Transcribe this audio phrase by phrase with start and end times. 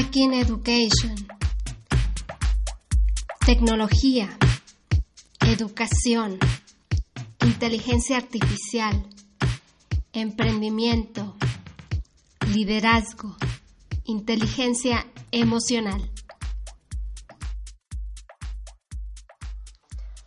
[0.00, 1.14] Hacking Education.
[3.44, 4.30] Tecnología.
[5.46, 6.38] Educación.
[7.44, 9.06] Inteligencia artificial.
[10.14, 11.36] Emprendimiento.
[12.48, 13.36] Liderazgo.
[14.04, 16.10] Inteligencia emocional.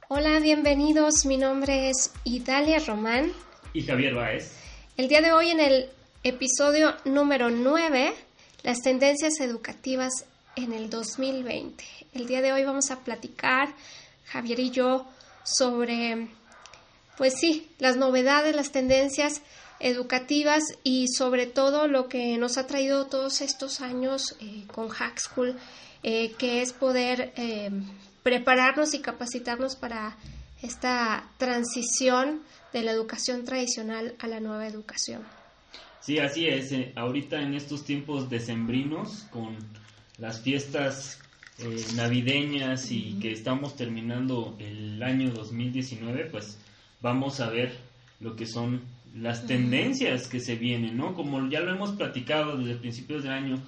[0.08, 1.26] Hola, bienvenidos.
[1.26, 3.31] Mi nombre es Idalia Román.
[3.73, 4.55] Y Javier Baez.
[4.98, 5.90] El día de hoy en el
[6.23, 8.13] episodio número 9
[8.63, 11.84] las tendencias educativas en el 2020.
[12.13, 13.76] El día de hoy vamos a platicar,
[14.26, 15.05] Javier y yo,
[15.44, 16.30] sobre,
[17.17, 19.41] pues sí, las novedades, las tendencias
[19.81, 25.20] educativas y sobre todo lo que nos ha traído todos estos años eh, con Hack
[25.20, 25.59] School,
[26.02, 27.70] eh, que es poder eh,
[28.23, 30.16] prepararnos y capacitarnos para
[30.61, 35.42] esta transición de la educación tradicional a la nueva educación.
[36.03, 36.73] Sí, así es.
[36.73, 39.55] Eh, ahorita en estos tiempos decembrinos, con
[40.17, 41.22] las fiestas
[41.59, 46.59] eh, navideñas y que estamos terminando el año 2019, pues
[47.02, 47.78] vamos a ver
[48.19, 48.81] lo que son
[49.16, 51.13] las tendencias que se vienen, ¿no?
[51.13, 53.63] Como ya lo hemos platicado desde principios de año,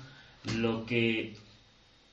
[0.58, 1.38] lo que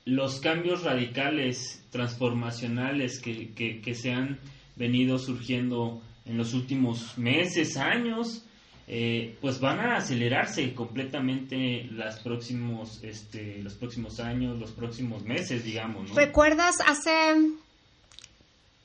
[0.05, 4.39] los cambios radicales, transformacionales que, que, que se han
[4.77, 8.45] venido surgiendo en los últimos meses, años,
[8.85, 15.63] eh, pues van a acelerarse completamente las próximos, este, los próximos años, los próximos meses,
[15.63, 16.09] digamos.
[16.09, 16.15] ¿no?
[16.15, 17.11] ¿Recuerdas hace,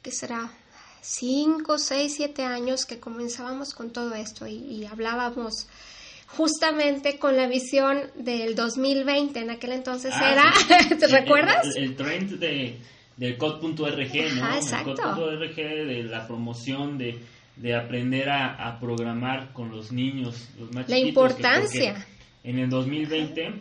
[0.03, 0.53] qué será,
[1.01, 5.67] cinco, seis, siete años que comenzábamos con todo esto y, hablábamos
[6.29, 11.75] justamente con la visión del 2020, en aquel entonces ah, era, ¿te recuerdas?
[11.75, 12.79] El, trend de,
[13.17, 14.55] del code.org, ¿no?
[14.55, 15.31] exacto.
[15.31, 17.19] El de la promoción de
[17.61, 22.07] de aprender a, programar con los niños, los más La importancia.
[22.45, 23.53] En el 2020,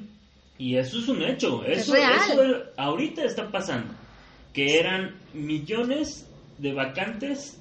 [0.59, 1.95] y eso es un hecho, eso,
[2.77, 3.93] ahorita está pasando,
[4.53, 7.59] que eran millones de vacantes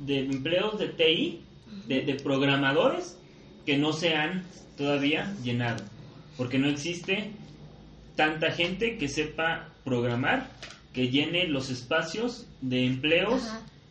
[0.00, 1.40] de empleos de TI,
[1.86, 3.16] de, de programadores,
[3.64, 4.44] que no se han
[4.76, 5.84] todavía llenado,
[6.36, 7.30] porque no existe
[8.16, 10.50] tanta gente que sepa programar,
[10.92, 13.42] que llene los espacios de empleos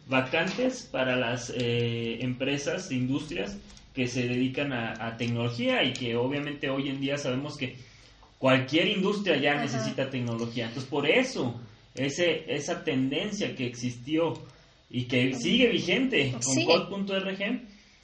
[0.07, 3.57] vacantes para las eh, empresas, industrias
[3.93, 7.77] que se dedican a, tecnología y que obviamente hoy en día sabemos que
[8.38, 10.66] cualquier industria ya necesita tecnología.
[10.66, 11.59] Entonces por eso
[11.95, 14.33] ese, esa tendencia que existió
[14.89, 17.61] y que sigue vigente con code.org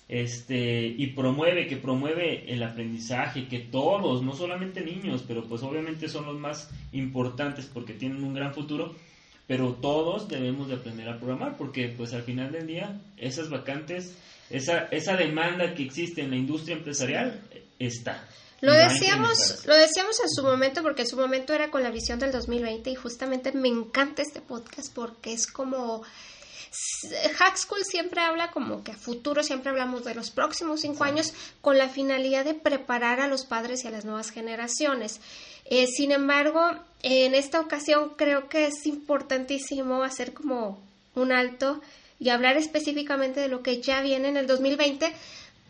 [0.08, 6.10] este, y promueve, que promueve el aprendizaje, que todos, no solamente niños, pero pues obviamente
[6.10, 8.94] son los más importantes porque tienen un gran futuro,
[9.52, 14.14] pero todos debemos de aprender a programar porque pues al final del día esas vacantes,
[14.50, 17.38] esa, esa demanda que existe en la industria empresarial
[17.78, 18.26] está.
[18.62, 22.18] Lo decíamos, lo decíamos en su momento porque en su momento era con la visión
[22.18, 26.02] del 2020 y justamente me encanta este podcast porque es como
[27.38, 31.34] Hack School siempre habla como que a futuro siempre hablamos de los próximos cinco años
[31.62, 35.20] con la finalidad de preparar a los padres y a las nuevas generaciones.
[35.66, 36.72] Eh, sin embargo,
[37.04, 40.80] en esta ocasión creo que es importantísimo hacer como
[41.16, 41.82] un alto
[42.20, 45.12] y hablar específicamente de lo que ya viene en el 2020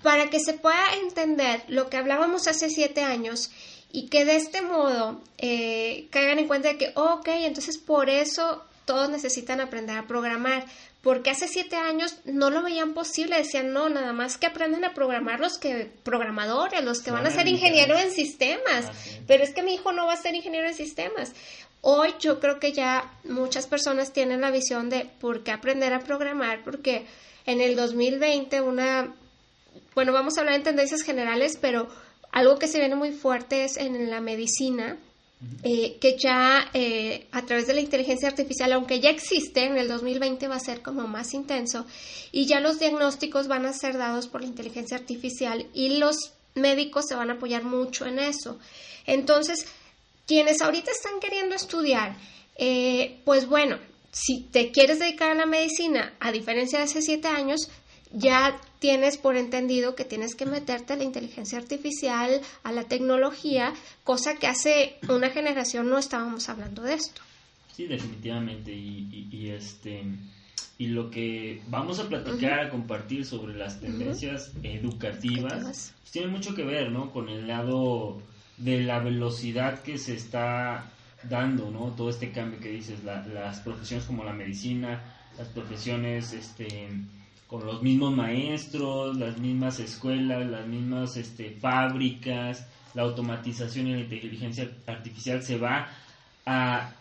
[0.04, 3.52] para que se pueda entender lo que hablábamos hace siete años
[3.92, 8.64] y que de este modo eh, caigan en cuenta de que, ok, entonces por eso
[8.86, 10.66] todos necesitan aprender a programar,
[11.02, 14.94] porque hace siete años no lo veían posible, decían, no, nada más que aprenden a
[14.94, 18.86] programar los que, programadores, los que van a ser ingenieros en sistemas,
[19.28, 21.34] pero es que mi hijo no va a ser ingeniero en sistemas.
[21.82, 26.02] Hoy yo creo que ya muchas personas tienen la visión de por qué aprender a
[26.02, 27.08] programar, porque
[27.48, 29.16] en el 2020 una,
[29.96, 31.90] bueno, vamos a hablar en tendencias generales, pero
[32.32, 34.98] algo que se viene muy fuerte es en la medicina,
[35.64, 39.88] eh, que ya eh, a través de la inteligencia artificial, aunque ya existe, en el
[39.88, 41.86] 2020 va a ser como más intenso
[42.32, 47.06] y ya los diagnósticos van a ser dados por la inteligencia artificial y los médicos
[47.08, 48.60] se van a apoyar mucho en eso.
[49.06, 49.66] Entonces,
[50.28, 52.16] quienes ahorita están queriendo estudiar,
[52.56, 53.80] eh, pues bueno,
[54.12, 57.70] si te quieres dedicar a la medicina, a diferencia de hace siete años,
[58.12, 63.74] ya tienes por entendido que tienes que meterte a la inteligencia artificial, a la tecnología,
[64.04, 67.22] cosa que hace una generación no estábamos hablando de esto.
[67.76, 68.74] Sí, definitivamente.
[68.74, 70.04] Y, este
[70.80, 76.56] y lo que vamos a platicar, a compartir sobre las tendencias educativas, pues tiene mucho
[76.56, 77.12] que ver, ¿no?
[77.12, 78.20] Con el lado
[78.58, 80.90] de la velocidad que se está
[81.30, 81.92] dando, ¿no?
[81.92, 85.04] Todo este cambio que dices, las profesiones como la medicina,
[85.38, 86.90] las profesiones, este
[87.52, 94.00] con los mismos maestros, las mismas escuelas, las mismas este, fábricas, la automatización y la
[94.00, 95.90] inteligencia artificial se va
[96.46, 96.94] a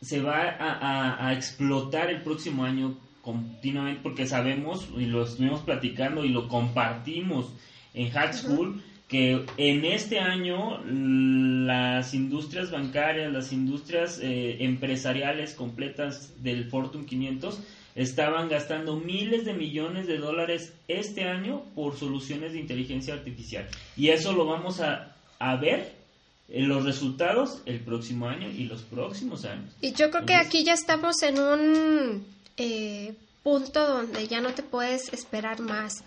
[0.00, 6.24] se va a, a, explotar el próximo año continuamente porque sabemos y lo estuvimos platicando
[6.24, 7.52] y lo compartimos
[7.92, 16.42] en Hack School que en este año las industrias bancarias, las industrias eh, empresariales completas
[16.42, 17.60] del Fortune 500
[17.96, 23.66] estaban gastando miles de millones de dólares este año por soluciones de inteligencia artificial.
[23.96, 25.96] Y eso lo vamos a, a ver
[26.48, 29.74] en los resultados el próximo año y los próximos años.
[29.80, 32.26] Y yo creo que aquí ya estamos en un
[32.56, 36.04] eh, punto donde ya no te puedes esperar más.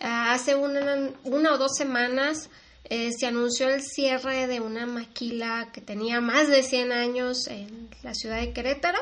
[0.00, 2.50] Ah, hace una, una, o dos semanas
[2.84, 7.88] eh, se anunció el cierre de una maquila que tenía más de 100 años en
[8.02, 8.98] la ciudad de Querétaro.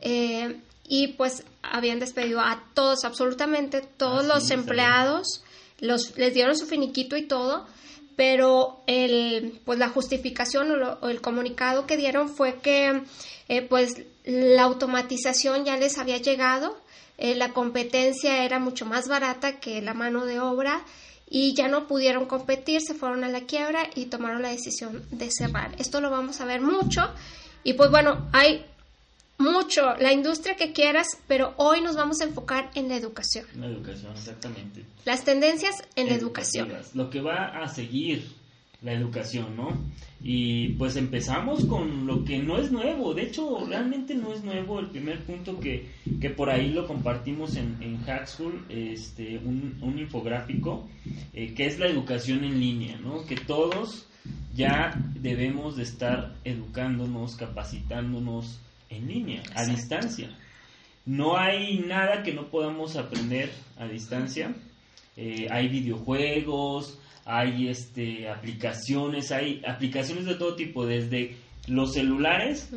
[0.00, 5.42] Eh, y pues habían despedido a todos, absolutamente todos los empleados,
[5.80, 7.66] los, les dieron su finiquito y todo,
[8.16, 13.02] pero el, pues la justificación o, el comunicado que dieron fue que
[13.48, 16.76] eh, pues la automatización ya les había llegado,
[17.18, 20.84] eh, la competencia era mucho más barata que la mano de obra
[21.28, 25.30] y ya no pudieron competir, se fueron a la quiebra y tomaron la decisión de
[25.30, 25.74] cerrar.
[25.78, 27.02] Esto lo vamos a ver mucho
[27.62, 28.64] y pues bueno, hay
[29.38, 33.46] mucho la industria que quieras, pero hoy nos vamos a enfocar en la educación.
[33.56, 34.84] La educación, exactamente.
[35.04, 36.72] Las tendencias en la educación.
[36.94, 38.24] Lo que va a seguir
[38.84, 39.68] la educación, ¿no?
[40.22, 44.78] Y pues empezamos con lo que no es nuevo, de hecho realmente no es nuevo,
[44.78, 45.90] el primer punto que,
[46.20, 50.86] que por ahí lo compartimos en, en Hackschool, este, un, un infográfico,
[51.32, 53.24] eh, que es la educación en línea, ¿no?
[53.24, 54.06] Que todos
[54.54, 58.60] ya debemos de estar educándonos, capacitándonos
[58.94, 60.30] en línea, a distancia.
[61.06, 64.54] No hay nada que no podamos aprender a distancia.
[65.16, 71.36] Eh, hay videojuegos, hay este aplicaciones, hay aplicaciones de todo tipo, desde
[71.66, 72.70] los celulares,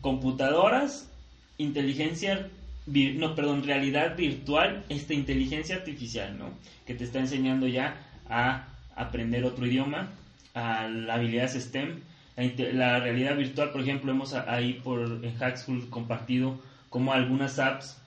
[0.00, 1.10] computadoras,
[1.58, 2.50] inteligencia
[2.86, 6.52] no, perdón, realidad virtual, esta inteligencia artificial, ¿no?
[6.86, 7.96] Que te está enseñando ya
[8.28, 10.12] a aprender otro idioma,
[10.54, 12.00] a las habilidades STEM,
[12.36, 16.58] la, realidad virtual, por ejemplo, hemos ahí por en Hackschool compartido
[16.90, 18.00] como algunas apps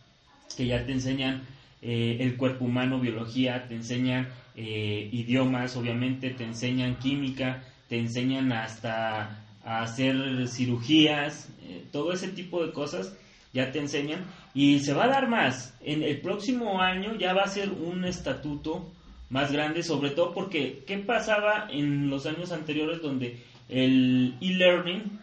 [0.55, 1.43] que ya te enseñan
[1.81, 8.51] eh, el cuerpo humano, biología, te enseñan eh, idiomas, obviamente, te enseñan química, te enseñan
[8.51, 13.13] hasta a hacer cirugías, eh, todo ese tipo de cosas
[13.53, 15.73] ya te enseñan y se va a dar más.
[15.81, 18.91] En el próximo año ya va a ser un estatuto
[19.29, 25.19] más grande, sobre todo porque ¿qué pasaba en los años anteriores donde el e-learning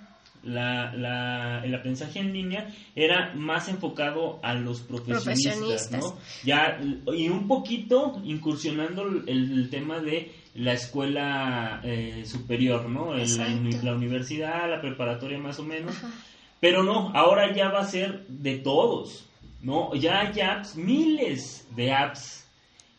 [0.46, 6.16] la, el aprendizaje en línea era más enfocado a los profesionistas, ¿no?
[6.44, 6.80] Ya,
[7.14, 13.14] y un poquito incursionando el, tema de la escuela eh, superior, ¿no?
[13.14, 15.94] la, universidad, la preparatoria más o menos.
[16.60, 19.26] Pero no, ahora ya va a ser de todos,
[19.62, 19.94] ¿no?
[19.94, 22.46] Ya hay apps, miles de apps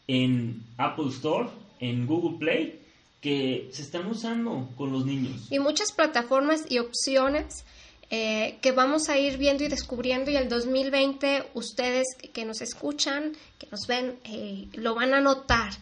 [0.07, 1.49] en Apple Store,
[1.79, 2.76] en Google Play,
[3.21, 5.47] que se están usando con los niños.
[5.49, 7.65] Y muchas plataformas y opciones
[8.09, 13.33] eh, que vamos a ir viendo y descubriendo y el 2020 ustedes que nos escuchan,
[13.57, 15.73] que nos ven, eh, lo van a notar.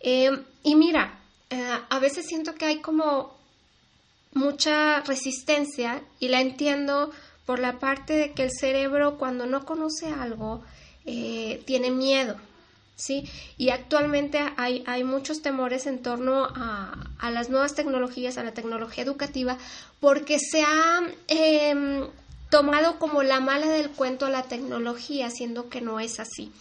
[0.00, 0.30] Eh,
[0.62, 1.16] y mira,
[1.88, 3.36] a veces siento que hay como
[4.32, 7.10] mucha resistencia y la entiendo
[7.44, 10.62] por la parte de que el cerebro cuando no conoce algo
[11.04, 12.36] tiene miedo
[13.00, 13.24] ¿sí?
[13.56, 18.52] Y actualmente hay, hay muchos temores en torno a, a, las nuevas tecnologías, a la
[18.52, 19.56] tecnología educativa,
[20.00, 22.06] porque se ha em,
[22.50, 26.52] tomado como la mala del cuento la tecnología, siendo que no es así.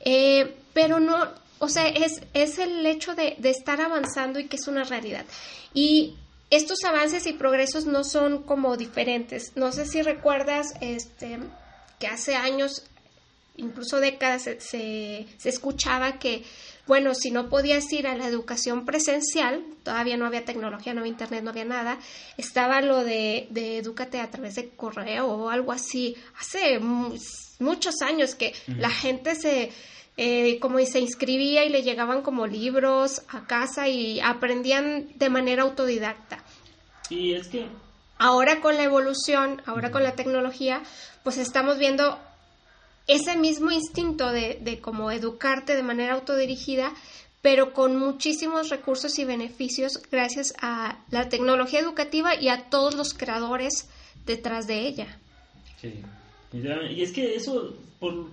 [0.00, 1.28] Eh, pero no,
[1.58, 5.24] o sea, es, es el hecho de, de estar avanzando y que es una realidad.
[5.72, 6.16] Y
[6.50, 9.52] estos avances y progresos no son como diferentes.
[9.56, 11.38] No sé si recuerdas este,
[11.98, 12.84] que hace años
[13.56, 16.44] incluso décadas se, se, escuchaba que,
[16.86, 21.12] bueno, si no podías ir a la educación presencial, todavía no había tecnología, no había
[21.12, 21.98] internet, no había nada,
[22.36, 26.16] estaba lo de, de Edúcate a través de correo o algo así.
[26.38, 26.78] Hace
[27.58, 29.72] muchos años que la gente se,
[30.16, 35.62] eh, como se inscribía y le llegaban como libros a casa y aprendían de manera
[35.62, 36.42] autodidacta.
[37.10, 37.66] Y es que...
[38.18, 40.82] Ahora con la evolución, ahora con la tecnología,
[41.22, 42.18] pues estamos viendo
[43.06, 46.92] ese mismo instinto de, de como educarte de manera autodirigida,
[47.42, 53.14] pero con muchísimos recursos y beneficios gracias a la tecnología educativa y a todos los
[53.14, 53.88] creadores
[54.26, 55.18] detrás de ella.
[55.80, 56.02] Sí,
[56.52, 58.30] y es que eso por,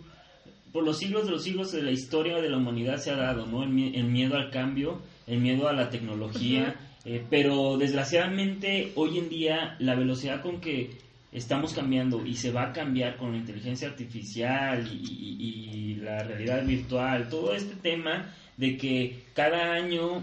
[0.71, 3.45] por los siglos de los siglos de la historia de la humanidad se ha dado,
[3.45, 3.63] ¿no?
[3.63, 6.75] El, miedo al cambio, el miedo a la tecnología,
[7.05, 10.91] Eh, pero desgraciadamente hoy en día la velocidad con que
[11.33, 17.29] estamos cambiando y se va a cambiar con la inteligencia artificial y, la realidad virtual,
[17.29, 20.21] todo este tema de que cada año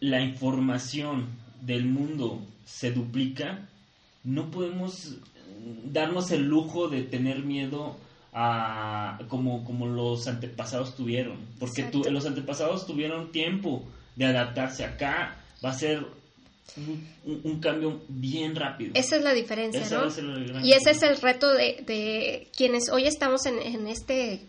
[0.00, 1.28] la información
[1.62, 3.66] del mundo se duplica,
[4.22, 5.16] no podemos
[5.84, 7.96] darnos el lujo de tener miedo
[8.34, 15.70] a como, como los antepasados tuvieron, porque los antepasados tuvieron tiempo de adaptarse acá, va
[15.70, 16.06] a ser
[16.76, 18.92] un, cambio bien rápido.
[18.94, 20.64] Esa es la diferencia, ¿no?
[20.64, 24.42] Y ese es el reto de, quienes hoy estamos en, este,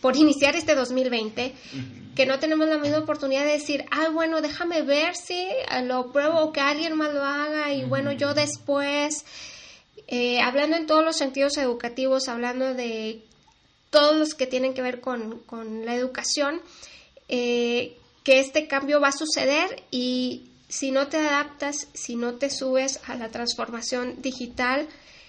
[0.00, 1.52] por iniciar este 2020,
[2.14, 5.46] que no tenemos la misma oportunidad de decir, ah, bueno, déjame ver si
[5.84, 9.24] lo pruebo o que alguien más lo haga y bueno, yo después,
[10.08, 13.22] eh, hablando en todos los sentidos educativos, hablando de
[13.90, 15.42] todos los que tienen que ver con,
[15.84, 16.60] la educación,
[17.28, 22.50] eh, que este cambio va a suceder y si no te adaptas, si no te
[22.50, 24.88] subes a la transformación digital,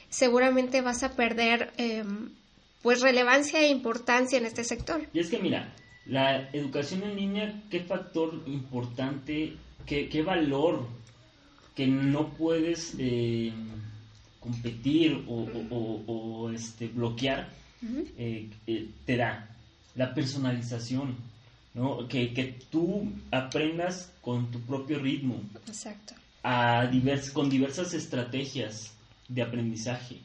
[0.09, 2.29] seguramente vas a perder em,
[2.81, 5.01] pues relevancia e importancia en este sector.
[5.13, 5.73] Y es que mira,
[6.05, 9.53] la educación en línea, qué factor importante,
[9.85, 10.87] qué, qué valor
[11.75, 13.53] que no puedes eh,
[14.39, 17.49] competir o, este, bloquear,
[18.17, 19.47] eh, eh, te da
[19.95, 21.15] la personalización
[21.77, 22.07] ¿no?
[22.07, 25.39] Que, que tú aprendas con tu propio ritmo.
[25.67, 26.15] Exacto.
[26.41, 28.95] A divers, con diversas estrategias
[29.27, 30.17] de aprendizaje.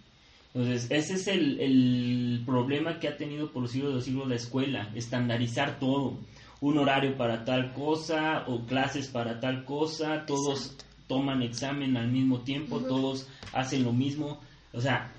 [0.55, 4.29] Entonces, ese es el, el, problema que ha tenido por los siglos de los siglos
[4.29, 6.19] la escuela, estandarizar todo.
[6.61, 12.41] Un horario para tal cosa o clases para tal cosa, todos toman examen al mismo
[12.41, 14.41] tiempo, todos hacen lo mismo.
[14.73, 15.13] O sea,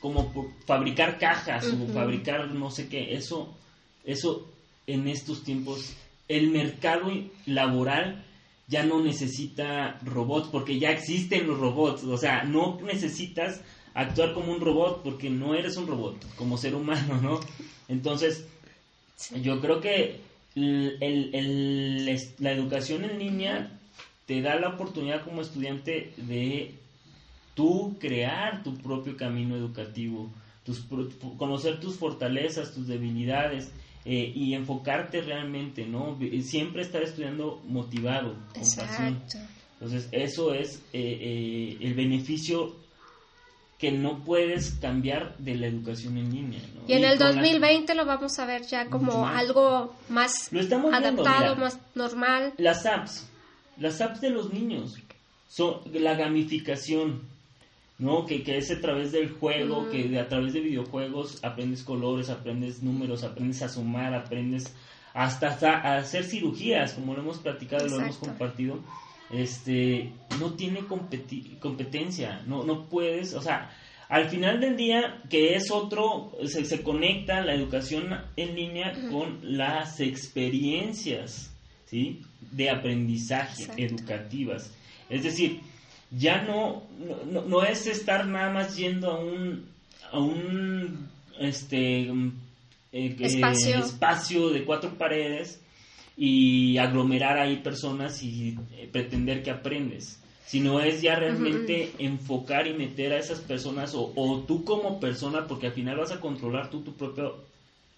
[0.00, 3.56] como fabricar cajas o fabricar no sé qué, eso,
[4.04, 4.50] eso
[4.88, 5.94] en estos tiempos
[6.26, 7.12] el mercado
[7.46, 8.24] laboral
[8.66, 13.60] ya no necesita robots porque ya existen los robots, o sea, no necesitas
[13.94, 17.40] actuar como un robot porque no eres un robot, como ser humano, ¿no?
[17.88, 18.46] Entonces,
[19.42, 20.20] yo creo que
[20.54, 23.70] la educación en línea
[24.26, 26.74] te da la oportunidad como estudiante de
[27.54, 30.30] tú crear tu propio camino educativo,
[30.64, 30.84] tus,
[31.38, 33.72] conocer tus fortalezas, tus debilidades
[34.10, 36.18] eh, y enfocarte realmente, ¿no?
[36.40, 39.22] Siempre estar estudiando motivado, con pasión.
[39.74, 42.74] Entonces, eso es eh, eh, el beneficio
[43.76, 46.60] que no puedes cambiar de la educación en línea.
[46.74, 46.88] ¿no?
[46.88, 50.50] Y en el 2020 lo vamos a ver ya como algo más
[50.90, 52.54] adaptado, más normal.
[52.56, 53.28] Las apps,
[53.76, 54.94] las apps de los niños,
[55.50, 57.28] son la gamificación
[57.98, 58.26] ¿no?
[58.26, 62.30] Que, que es a través del juego, que de, a través de videojuegos aprendes colores,
[62.30, 64.74] aprendes números, aprendes a sumar, aprendes
[65.14, 68.78] hasta, a hacer cirugías, como lo hemos platicado y lo hemos compartido.
[69.30, 70.80] Este, no tiene
[71.60, 73.70] competencia, no, no puedes, o sea,
[74.08, 79.40] al final del día, que es otro, se, se conecta la educación en línea con
[79.42, 82.22] las experiencias, ¿sí?
[82.52, 84.72] De aprendizaje educativas.
[85.10, 85.60] Es decir,
[86.10, 86.84] ya no,
[87.30, 89.68] no, no, es estar nada más yendo a un,
[90.10, 92.10] a un este,
[92.92, 93.78] eh, espacio.
[93.78, 95.60] espacio de cuatro paredes
[96.16, 100.20] y aglomerar ahí personas y eh, pretender que aprendes.
[100.46, 105.46] Sino es ya realmente enfocar y meter a esas personas o, o, tú como persona,
[105.46, 107.36] porque al final vas a controlar tú tu propio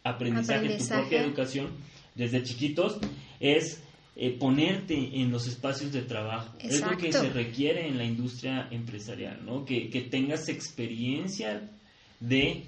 [0.03, 1.69] aprendizaje, tu propia educación
[2.17, 2.99] desde chiquitos,
[3.39, 3.81] es
[4.17, 6.53] eh, ponerte en los espacios de trabajo.
[6.59, 9.65] Es lo que se requiere en la industria empresarial, ¿no?
[9.65, 11.71] Que, tengas experiencia
[12.19, 12.65] de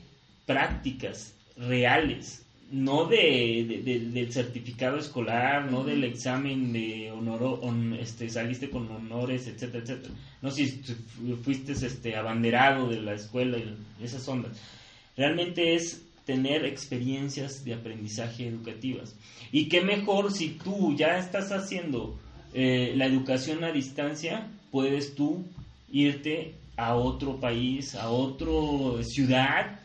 [0.47, 7.61] prácticas reales, no de, del certificado escolar, no del examen de honor,
[7.99, 10.15] este, saliste con honores, etcétera, etcétera.
[10.41, 10.69] No si
[11.43, 14.59] fuiste este, abanderado de la escuela y esas ondas.
[15.17, 19.15] Realmente es tener experiencias de aprendizaje educativas.
[19.51, 22.19] Y qué mejor si tú ya estás haciendo
[22.55, 25.45] eh, la educación a distancia, puedes tú
[25.91, 29.81] irte a otro país, a otra ciudad,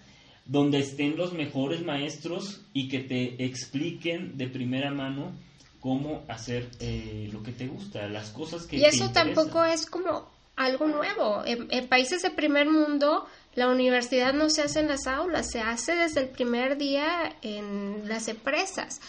[0.46, 5.34] donde estén los mejores maestros y que te expliquen de primera mano
[5.82, 8.77] cómo hacer eh, lo que te gusta, las cosas que...
[8.77, 11.44] Y eso tampoco es como algo nuevo.
[11.46, 13.25] en, países de primer mundo
[13.58, 18.08] la universidad no se hace en las aulas, se hace desde el primer día en
[18.08, 19.02] las empresas.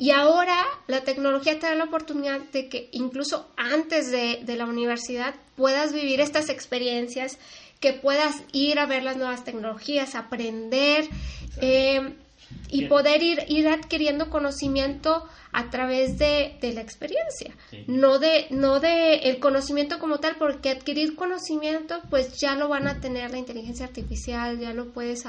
[0.00, 0.56] Y ahora
[0.88, 6.20] la tecnología te da la oportunidad de que incluso antes de, la universidad puedas vivir
[6.20, 7.38] estas experiencias,
[7.78, 11.08] que puedas ir a ver las nuevas tecnologías, aprender.
[11.60, 12.14] Eh,
[12.68, 17.54] y poder ir, ir adquiriendo conocimiento a través de, la experiencia,
[17.86, 22.88] no de no de el conocimiento como tal, porque adquirir conocimiento pues ya lo van
[22.88, 25.24] a tener la inteligencia artificial, ya lo puedes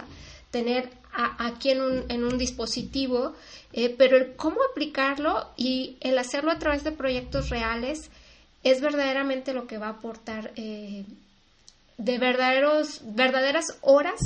[0.50, 3.34] tener aquí en un, en un dispositivo,
[3.74, 8.10] eh, pero el cómo aplicarlo y el hacerlo a través de proyectos reales
[8.64, 11.06] es verdaderamente lo que va a aportar eh,
[11.98, 14.20] de verdaderos, verdaderas horas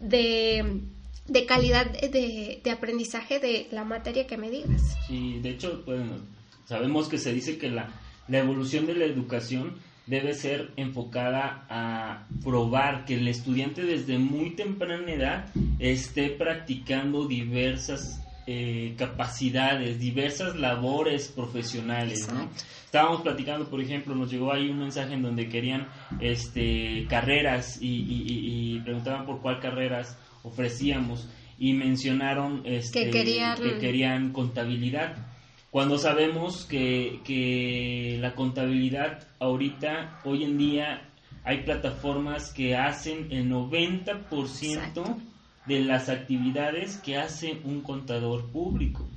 [0.00, 0.80] de,
[1.26, 4.96] de calidad de, de, aprendizaje de la materia que me digas.
[5.06, 6.16] Sí, de hecho, bueno,
[6.64, 7.90] sabemos que se dice que la,
[8.28, 9.76] la evolución de la educación
[10.06, 15.46] debe ser enfocada a probar que el estudiante desde muy temprana edad
[15.78, 22.28] esté practicando diversas eh, capacidades, diversas labores profesionales,
[22.84, 25.88] Estábamos platicando, por ejemplo, nos llegó ahí un mensaje en donde querían
[26.20, 35.16] este, carreras y, preguntaban por cuál carreras ofrecíamos y mencionaron este, que querían contabilidad.
[35.70, 41.08] Cuando sabemos que, que la contabilidad ahorita, hoy en día,
[41.44, 45.16] hay plataformas que hacen el 90%
[45.66, 49.08] de las actividades que hace un contador público.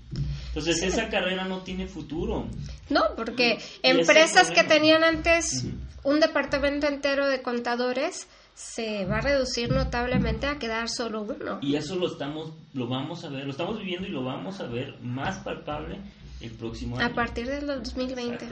[0.47, 2.47] Entonces esa carrera no tiene futuro.
[2.89, 5.65] No, porque empresas que tenían antes
[6.03, 11.59] un departamento entero de contadores se va a reducir notablemente a quedar solo uno.
[11.61, 14.67] Y eso lo estamos lo vamos a ver, lo estamos viviendo y lo vamos a
[14.67, 15.97] ver más palpable
[16.41, 17.05] el próximo año.
[17.05, 18.47] A partir del 2020.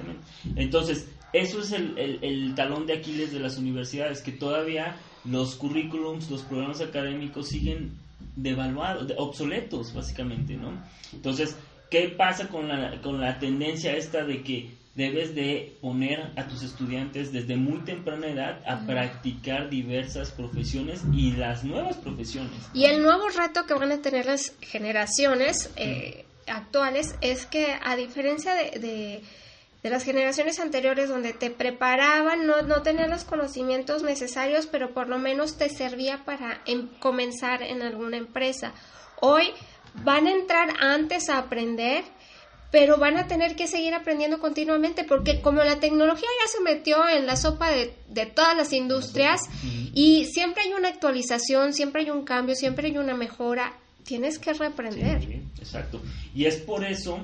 [0.56, 6.30] Entonces, eso es el, el, talón de Aquiles de las universidades, que todavía los currículums,
[6.30, 7.98] los programas académicos siguen
[8.36, 10.72] devaluados, obsoletos, básicamente, ¿no?
[11.14, 11.58] Entonces,
[11.90, 16.62] ¿qué pasa con la, con la tendencia esta de que debes de poner a tus
[16.62, 22.54] estudiantes desde muy temprana edad a practicar diversas profesiones y las nuevas profesiones.
[22.74, 27.96] Y el nuevo reto que van a tener las generaciones eh, actuales es que a
[27.96, 29.24] diferencia de,
[29.82, 35.10] de, las generaciones anteriores donde te preparaban, no, no tenías los conocimientos necesarios, pero por
[35.10, 38.74] lo menos te servía para em, comenzar en alguna empresa.
[39.20, 39.50] Hoy
[40.04, 42.04] van a entrar antes a aprender,
[42.74, 47.08] pero van a tener que seguir aprendiendo continuamente porque como la tecnología ya se metió
[47.08, 49.42] en la sopa de, de todas las industrias
[49.94, 54.54] y siempre hay una actualización, siempre hay un cambio, siempre hay una mejora tienes que
[54.54, 55.22] reaprender.
[55.60, 56.02] exacto.
[56.34, 57.20] Y es por eso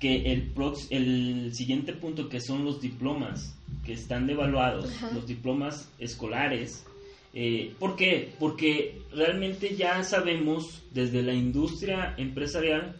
[0.00, 0.54] que el,
[0.88, 3.54] el siguiente punto que son los diplomas
[3.84, 6.86] que están devaluados, los diplomas escolares.
[7.34, 8.32] Eh, ¿Por qué?
[8.38, 12.96] Porque realmente ya sabemos desde la industria empresarial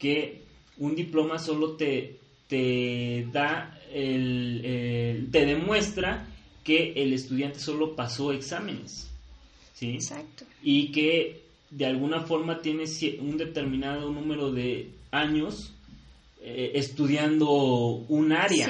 [0.00, 0.47] que
[0.78, 6.26] un diploma solo te, te da el, te demuestra
[6.64, 9.10] que el estudiante solo pasó exámenes.
[9.74, 9.94] ¿sí?
[9.94, 10.44] Exacto.
[10.62, 15.72] Y que de alguna forma tienes un determinado número de años
[16.40, 17.50] eh, estudiando
[18.08, 18.66] un área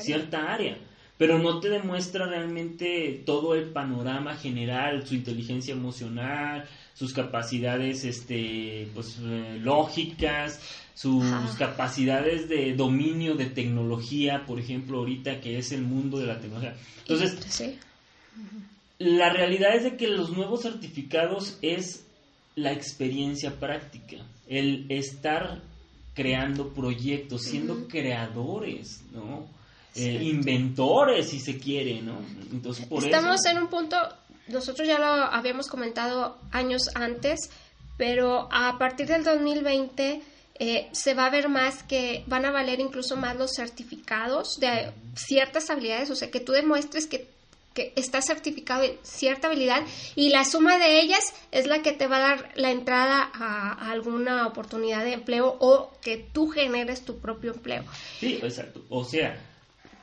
[0.00, 0.78] cierta, área,
[1.16, 6.64] pero no te demuestra realmente todo el panorama general, su inteligencia emocional,
[6.98, 10.60] sus capacidades este, pues, eh, lógicas,
[10.94, 11.24] sus
[11.56, 16.74] capacidades de dominio de tecnología, por ejemplo, ahorita que es el mundo de la tecnología.
[17.06, 17.76] Entonces,
[18.98, 22.04] la realidad es de que los nuevos certificados es
[22.56, 24.16] la experiencia práctica,
[24.48, 25.62] el estar
[26.14, 29.46] creando proyectos, siendo creadores, ¿no?
[29.94, 32.18] Eh, inventores, si se quiere, ¿no?
[32.50, 33.96] Entonces, por Estamos en un punto,
[34.48, 37.50] nosotros ya lo habíamos comentado años antes,
[37.96, 40.22] pero a partir del 2020
[40.60, 44.92] eh, se va a ver más que van a valer incluso más los certificados de
[45.14, 47.28] ciertas habilidades, o sea, que tú demuestres que
[47.78, 52.08] que está certificado en cierta habilidad y la suma de ellas es la que te
[52.08, 57.18] va a dar la entrada a, alguna oportunidad de empleo o que tú generes tu
[57.18, 57.84] propio empleo.
[58.18, 58.82] Sí, exacto.
[58.88, 59.38] O sea,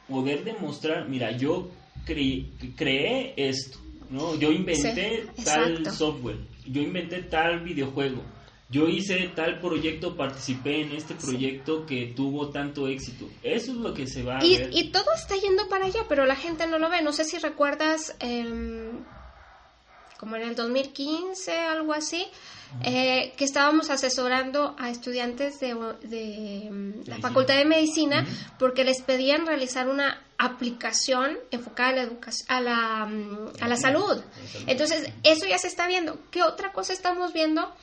[0.07, 1.69] poder demostrar, mira, yo
[2.05, 3.77] creé esto,
[4.09, 4.35] ¿no?
[4.35, 8.21] Yo inventé tal software, yo inventé tal videojuego
[8.67, 13.29] yo hice tal proyecto, participé en este proyecto que tuvo tanto éxito.
[13.43, 14.69] Eso es lo que se va a y, ver.
[14.73, 17.03] Y todo está yendo para allá, pero la gente no lo ve.
[17.03, 19.03] No sé si recuerdas, em,
[20.17, 22.25] como en el 2015, algo así,
[22.83, 28.25] eh, que estábamos asesorando a estudiantes de, em, la Facultad de Medicina
[28.57, 33.77] porque les pedían realizar una aplicación enfocada a la, educación, a la, mm, a la
[33.77, 34.21] salud.
[34.67, 36.19] Entonces, eso ya se está viendo.
[36.31, 37.73] ¿Qué otra cosa estamos viendo?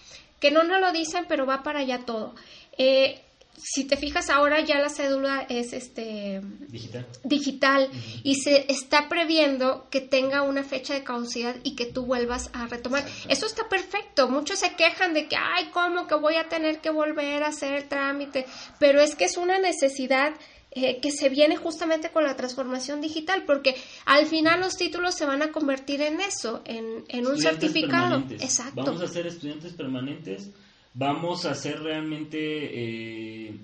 [0.43, 2.35] que no nos lo dicen, pero va para allá todo.
[2.77, 3.23] Eh,
[3.57, 7.91] si te fijas ahora ya la cédula es este digital, digital
[8.25, 12.67] y se está previendo que tenga una fecha de caducidad y que tú vuelvas a
[12.67, 13.05] retomar.
[13.29, 14.29] Eso está perfecto.
[14.29, 17.75] Muchos se quejan de que, ay, ¿cómo que voy a tener que volver a hacer
[17.75, 18.45] el trámite?
[18.81, 20.33] Pero es que es una necesidad
[20.75, 25.27] eh, que se viene justamente con la transformación digital, porque al final los títulos se
[25.27, 28.25] van a convertir en eso, en, en un certificado.
[28.31, 28.83] Exacto.
[28.85, 30.51] Vamos a ser estudiantes permanentes
[30.95, 33.55] vamos a hacer realmente eh,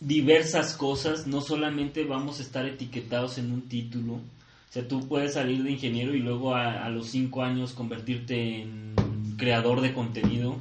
[0.00, 5.34] diversas cosas, no solamente vamos a estar etiquetados en un título, o sea, tú puedes
[5.34, 8.94] salir de ingeniero y luego a, los cinco años convertirte en
[9.36, 10.60] creador de contenido,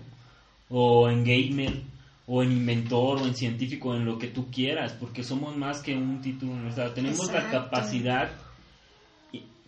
[0.70, 1.82] o en gamer,
[2.28, 5.96] o en inventor, o en científico, en lo que tú quieras, porque somos más que
[5.96, 6.54] un título
[6.94, 8.30] Tenemos la capacidad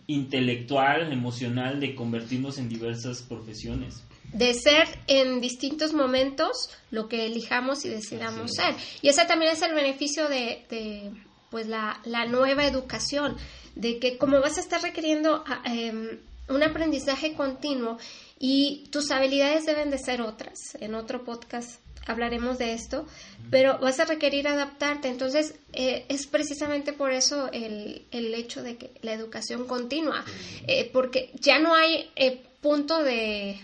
[0.06, 7.84] intelectual, emocional de convertirnos en diversas profesiones de ser en distintos momentos lo que elijamos
[7.84, 8.74] y decidamos ser.
[9.02, 11.12] Y ese también es el beneficio de,
[11.50, 13.36] pues la, la, nueva educación,
[13.74, 17.98] de que como vas a estar requiriendo ah, em, un aprendizaje continuo
[18.38, 20.76] y tus habilidades deben de ser otras.
[20.80, 23.06] En otro podcast hablaremos de esto,
[23.50, 25.08] pero vas a requerir adaptarte.
[25.08, 30.24] Entonces, eh, es precisamente por eso el, el, hecho de que la educación continua,
[30.66, 33.60] eh, porque ya no hay eh, punto de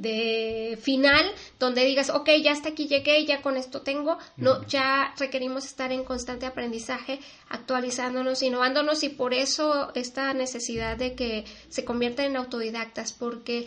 [0.00, 5.14] de final donde digas, ok, ya hasta aquí llegué, ya con esto tengo, no, ya
[5.18, 11.84] requerimos estar en constante aprendizaje, actualizándonos, innovándonos y por eso esta necesidad de que se
[11.84, 13.66] conviertan en autodidactas, porque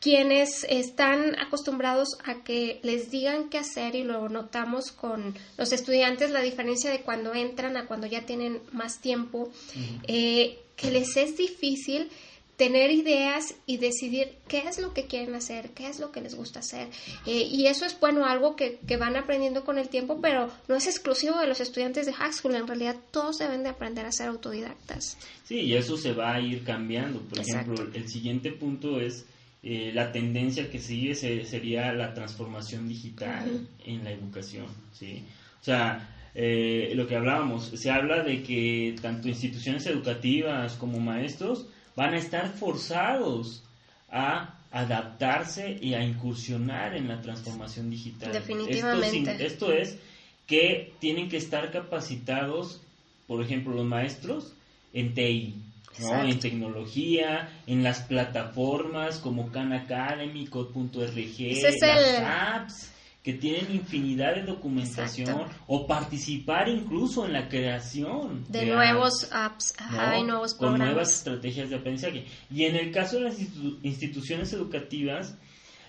[0.00, 6.30] quienes están acostumbrados a que les digan qué hacer y lo notamos con los estudiantes,
[6.30, 9.50] la diferencia de cuando entran a cuando ya tienen más tiempo,
[10.06, 12.08] eh, que les es difícil
[12.56, 16.34] tener ideas y decidir qué es lo que quieren hacer, qué es lo que les
[16.34, 16.88] gusta hacer.
[17.24, 20.74] Eh, y eso es, bueno, algo que, que, van aprendiendo con el tiempo, pero no
[20.74, 22.56] es exclusivo de los estudiantes de high school.
[22.56, 25.16] En realidad, todos deben de aprender a ser autodidactas.
[25.44, 27.20] Sí, y eso se va a ir cambiando.
[27.20, 29.24] Por ejemplo, el siguiente punto es
[29.70, 34.64] eh, la tendencia que sigue sería la transformación digital en la educación.
[34.92, 35.22] ¿sí?
[35.60, 41.66] O sea, eh, lo que hablábamos, se habla de que tanto instituciones educativas como maestros
[41.94, 43.62] van a estar forzados
[44.10, 48.32] a adaptarse y a incursionar en la transformación digital.
[48.32, 49.44] Definitivamente.
[49.44, 49.98] Esto, es
[50.46, 52.80] que tienen que estar capacitados,
[53.26, 54.54] por ejemplo, los maestros
[54.94, 55.56] en TI,
[56.00, 56.22] ¿no?
[56.22, 64.42] en tecnología, en las plataformas como Khan Academy, Code.rg, las apps que tienen infinidad de
[64.42, 69.74] documentación o participar incluso en la creación de, nuevos apps,
[70.18, 70.78] y nuevos programas.
[70.78, 72.24] Con nuevas estrategias de aprendizaje.
[72.50, 73.38] Y en el caso de las
[73.82, 75.36] instituciones educativas,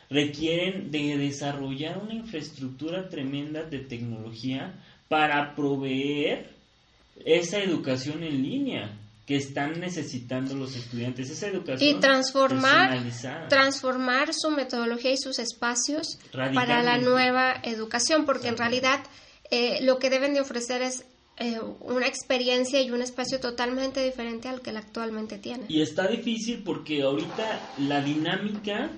[0.10, 4.74] requieren de desarrollar una infraestructura tremenda de tecnología
[5.08, 6.50] para proveer
[7.24, 8.99] esa educación en línea
[9.30, 13.00] que están necesitando los estudiantes, esa educación y transformar
[13.48, 19.02] transformar su metodología y sus espacios para la nueva educación, porque en realidad
[19.52, 21.06] eh, lo que deben de ofrecer es
[21.38, 25.66] eh, una experiencia y un espacio totalmente diferente al que actualmente tiene.
[25.68, 28.90] Y está difícil porque ahorita la dinámica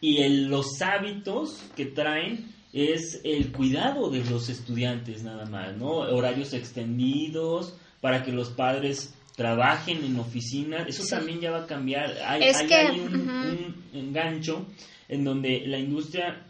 [0.00, 5.98] y los hábitos que traen es el cuidado de los estudiantes nada más, ¿no?
[5.98, 12.16] Horarios extendidos para que los padres trabajen en oficinas, eso también ya va a cambiar.
[12.24, 14.66] Hay, hay, un, engancho
[15.08, 16.42] en donde la industria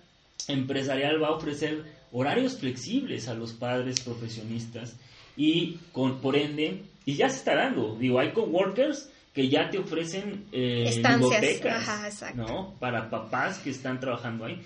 [0.48, 4.96] empresarial va a ofrecer horarios flexibles a los padres profesionistas
[5.36, 9.78] y con, por ende, y ya se está dando, digo, hay coworkers que ya te
[9.78, 12.74] ofrecen eh, bibliotecas, ¿no?
[12.78, 14.60] Para papás que están trabajando ahí.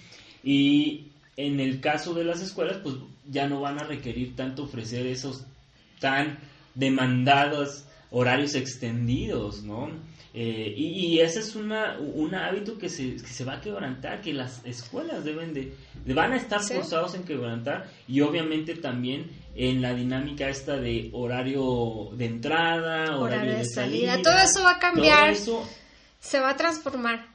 [0.45, 1.07] Y
[1.39, 5.47] en el caso de las escuelas, pues ya no van a requerir tanto ofrecer esos
[6.01, 6.39] tan
[6.75, 9.91] demandados horarios extendidos, ¿no?
[10.35, 14.33] Eh, y, ese es una, un hábito que se, que se va a quebrantar, que
[14.33, 15.75] las escuelas deben de,
[16.15, 22.11] van a estar forzados en quebrantar y obviamente también en la dinámica esta de horario
[22.13, 25.35] de entrada, horario, de, salida, todo eso va a cambiar.
[25.35, 27.27] se va a transformar.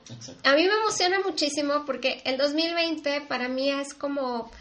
[0.43, 4.51] A mí me emociona muchísimo porque el 2020 para mí es como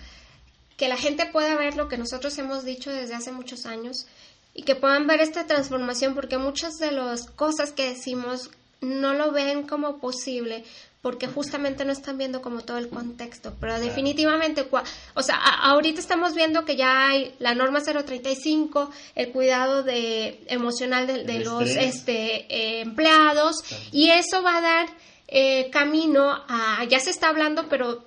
[0.76, 4.06] que la gente pueda ver lo que nosotros hemos dicho desde hace muchos años,
[4.54, 9.32] y que puedan ver esta transformación porque muchas de las cosas que decimos no lo
[9.32, 10.64] ven como posible
[11.02, 14.68] porque justamente no están viendo como todo el contexto, pero definitivamente,
[15.14, 21.08] o sea, ahorita estamos viendo que ya hay la norma 035, el cuidado de emocional
[21.08, 24.86] de, los este, eh, empleados, y eso va a dar
[25.26, 28.04] eh, camino a, ya se está hablando, pero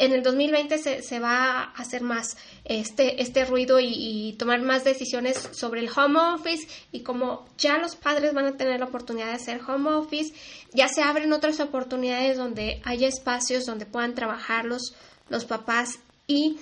[0.00, 4.82] en el 2020 se, se va a hacer más este, este ruido y, tomar más
[4.82, 9.26] decisiones sobre el home office y como ya los padres van a tener la oportunidad
[9.26, 10.32] de hacer home office,
[10.72, 14.94] ya se abren otras oportunidades donde haya espacios donde puedan trabajar los,
[15.28, 16.58] los papás y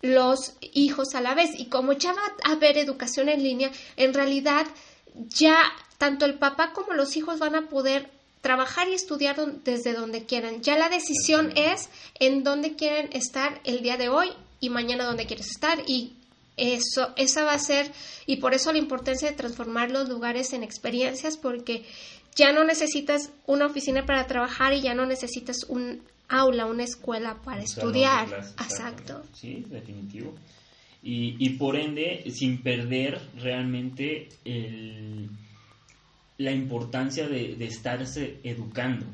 [0.00, 1.50] los hijos a la vez.
[1.58, 4.66] Y como ya va a haber educación en línea, en realidad
[5.14, 5.60] ya
[5.98, 10.62] tanto el papá como los hijos van a poder trabajar y estudiar desde donde quieran.
[10.62, 11.88] Ya la decisión es
[12.20, 14.28] en dónde quieren estar el día de hoy
[14.60, 16.12] y mañana dónde quieres estar y
[16.56, 17.90] eso esa va a ser
[18.26, 21.84] y por eso la importancia de transformar los lugares en experiencias porque
[22.34, 27.40] ya no necesitas una oficina para trabajar y ya no necesitas un aula, una escuela
[27.44, 28.28] para estudiar.
[28.60, 29.22] exacto.
[29.34, 30.34] Sí, definitivo.
[31.02, 35.30] Y, y por ende, sin perder realmente el
[36.38, 39.04] la importancia de, estarse educando.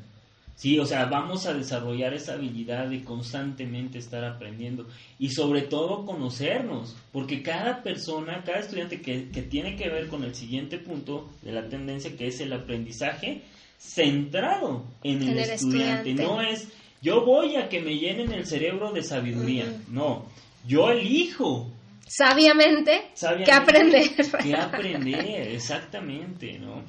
[0.55, 4.87] Sí, o sea, vamos a desarrollar esa habilidad de constantemente estar aprendiendo
[5.19, 9.17] y sobre todo conocernos, porque cada persona, cada estudiante que,
[9.49, 13.41] tiene que ver con el siguiente punto de la tendencia, que es el aprendizaje
[13.77, 16.13] centrado en, el, estudiante.
[16.13, 16.69] no es
[17.01, 20.25] yo voy a que me llenen el cerebro de sabiduría, no,
[20.65, 21.69] yo elijo
[22.07, 23.11] sabiamente,
[23.45, 24.09] que aprender.
[24.41, 26.83] Que aprender, exactamente, ¿no?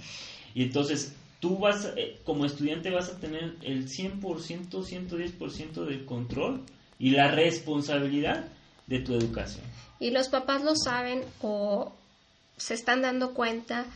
[0.55, 6.63] Y entonces tú vas, eh, como estudiante vas a tener el 100%, 110% del control
[6.99, 8.47] y la responsabilidad
[8.87, 9.65] de tu educación.
[9.99, 11.93] Y los papás lo saben o
[12.57, 13.87] se están dando cuenta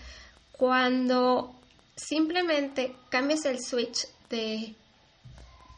[0.53, 1.55] cuando
[1.97, 4.75] simplemente cambias el switch de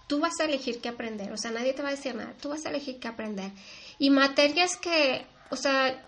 [0.07, 2.50] tú vas a elegir qué aprender, o sea, nadie te va a decir nada, tú
[2.50, 3.50] vas a elegir qué aprender.
[3.98, 6.02] Y materias que, o sea,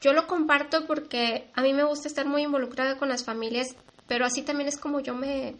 [0.00, 3.76] yo lo comparto porque a mí me gusta estar muy involucrada con las familias,
[4.08, 5.56] pero así también es como yo me,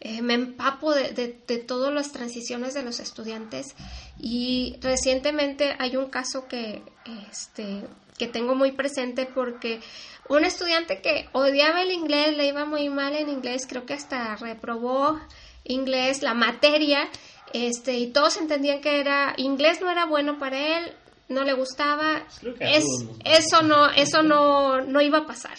[0.00, 1.12] eh, me empapo de,
[1.46, 3.74] de, todas las transiciones de los estudiantes.
[4.18, 6.82] Y recientemente hay un caso que,
[7.30, 7.82] este,
[8.16, 9.80] que tengo muy presente porque
[10.30, 14.36] un estudiante que odiaba el inglés, le iba muy mal en inglés, creo que hasta
[14.36, 15.20] reprobó
[15.64, 17.10] inglés, la materia,
[17.52, 20.94] este, y todos entendían que era inglés no era bueno para él,
[21.34, 22.22] no le gustaba,
[22.60, 22.84] es,
[23.24, 25.58] eso no, eso no, no iba a pasar.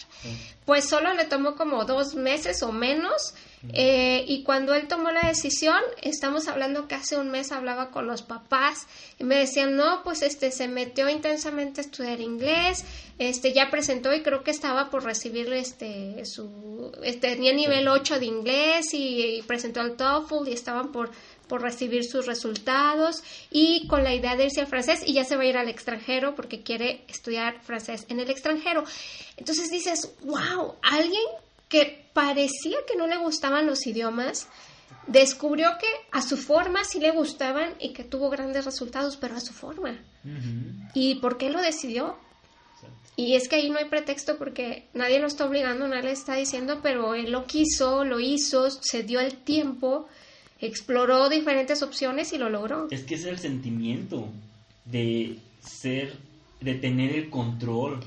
[0.65, 3.35] Pues solo le tomó como dos meses o menos
[3.73, 8.07] eh, y cuando él tomó la decisión, estamos hablando que hace un mes hablaba con
[8.07, 12.85] los papás y me decían, no, pues este se metió intensamente a estudiar inglés,
[13.17, 18.19] este ya presentó y creo que estaba por recibir este su, este, tenía nivel 8
[18.19, 21.11] de inglés y, y presentó el TOEFL y estaban por
[21.47, 25.35] por recibir sus resultados y con la idea de irse al francés y ya se
[25.35, 28.83] va a ir al extranjero porque quiere estudiar francés en el extranjero.
[29.37, 31.23] Entonces dices, wow, alguien
[31.69, 34.47] que parecía que no le gustaban los idiomas,
[35.07, 39.39] descubrió que a su forma sí le gustaban y que tuvo grandes resultados, pero a
[39.39, 39.99] su forma.
[40.93, 42.17] ¿Y por qué lo decidió?
[43.17, 46.35] Y es que ahí no hay pretexto porque nadie lo está obligando, nadie le está
[46.35, 50.07] diciendo, pero él lo quiso, lo hizo, se dio el tiempo
[50.59, 52.87] exploró diferentes opciones y lo logró.
[52.91, 54.29] Es que es el sentimiento
[54.85, 56.17] de ser,
[56.61, 57.99] de tener el control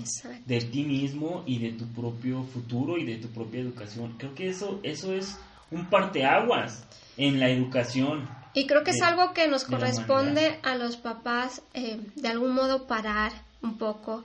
[0.46, 4.14] de ti mismo y de tu propio futuro y de tu propia educación.
[4.18, 5.36] Creo que eso, eso es
[5.70, 6.84] un parteaguas
[7.16, 8.28] en la educación.
[8.54, 12.86] Y creo que es algo que nos corresponde a los papás eh, de algún modo
[12.86, 13.32] parar
[13.62, 14.24] un poco.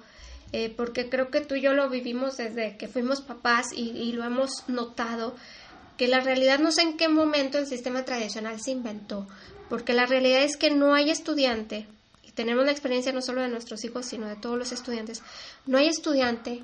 [0.53, 4.11] Eh, porque creo que tú y yo lo vivimos desde que fuimos papás y, y
[4.13, 5.35] lo hemos notado
[5.97, 9.27] que la realidad no sé en qué momento el sistema tradicional se inventó,
[9.69, 11.87] porque la realidad es que no hay estudiante,
[12.23, 15.21] y tenemos la experiencia no solo de nuestros hijos, sino de todos los estudiantes,
[15.65, 16.63] no hay estudiante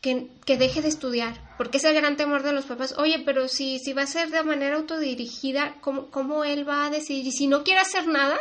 [0.00, 3.48] que, que deje de estudiar, porque es el gran temor de los papás, oye, pero
[3.48, 7.26] si, si va a ser de manera autodirigida, ¿cómo, ¿cómo él va a decidir?
[7.26, 8.38] Y si no quiere hacer nada,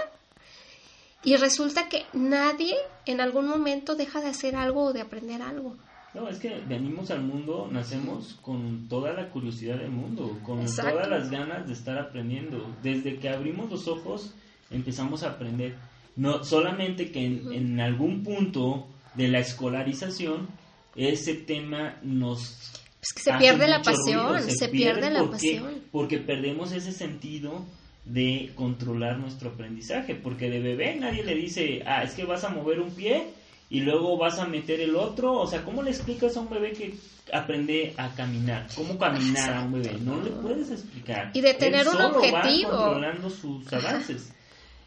[1.25, 2.75] y resulta que nadie
[3.08, 5.75] en algún momento deja de hacer algo o de aprender algo.
[6.15, 11.10] No, es que venimos al mundo, nacemos con toda la curiosidad del mundo, con todas
[11.10, 12.73] las ganas de estar aprendiendo.
[12.82, 14.34] Desde que abrimos los ojos
[14.71, 15.75] empezamos a aprender.
[16.15, 20.47] No solamente que en, algún punto de la escolarización
[20.95, 25.82] ese tema nos es que se pierde la pasión, se, pierde, la pasión.
[25.91, 27.65] Porque perdemos ese sentido
[28.06, 32.49] de controlar nuestro aprendizaje, porque de bebé nadie le dice, ah, es que vas a
[32.49, 33.25] mover un pie
[33.69, 36.73] y luego vas a meter el otro, o sea, ¿cómo le explicas a un bebé
[36.73, 36.95] que
[37.34, 38.67] aprende a caminar?
[38.75, 39.97] ¿Cómo caminar a un bebé?
[39.99, 41.32] No le puedes explicar.
[41.34, 42.71] Y de tener un objetivo.
[42.71, 44.32] Va controlando sus avances.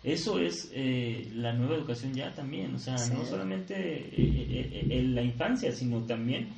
[0.05, 5.15] Eso es eh, la nueva educación ya también, o sea, no solamente eh, eh, en
[5.15, 6.51] la infancia, sino también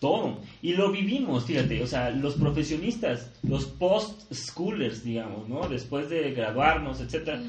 [0.00, 0.42] todo.
[0.60, 5.66] Y lo vivimos, fíjate, o sea, los profesionistas, los post-schoolers, digamos, ¿no?
[5.66, 7.42] Después de graduarnos, etcétera,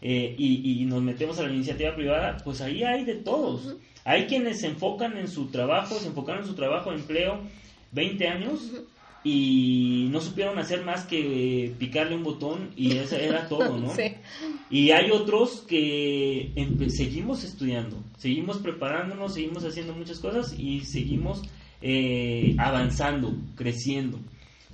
[0.00, 3.76] eh, y, nos metemos a la iniciativa privada, pues ahí hay de todos.
[4.04, 7.40] Hay quienes se enfocan en su trabajo, se enfocaron en su trabajo, empleo,
[7.92, 8.72] 20 años,
[9.24, 13.92] y no supieron hacer más que picarle un botón y eso era todo, ¿no?
[13.96, 14.14] Sí.
[14.70, 16.52] Y hay otros que
[16.88, 21.42] seguimos estudiando, seguimos preparándonos, seguimos haciendo muchas cosas y seguimos
[21.82, 24.18] eh, avanzando, creciendo.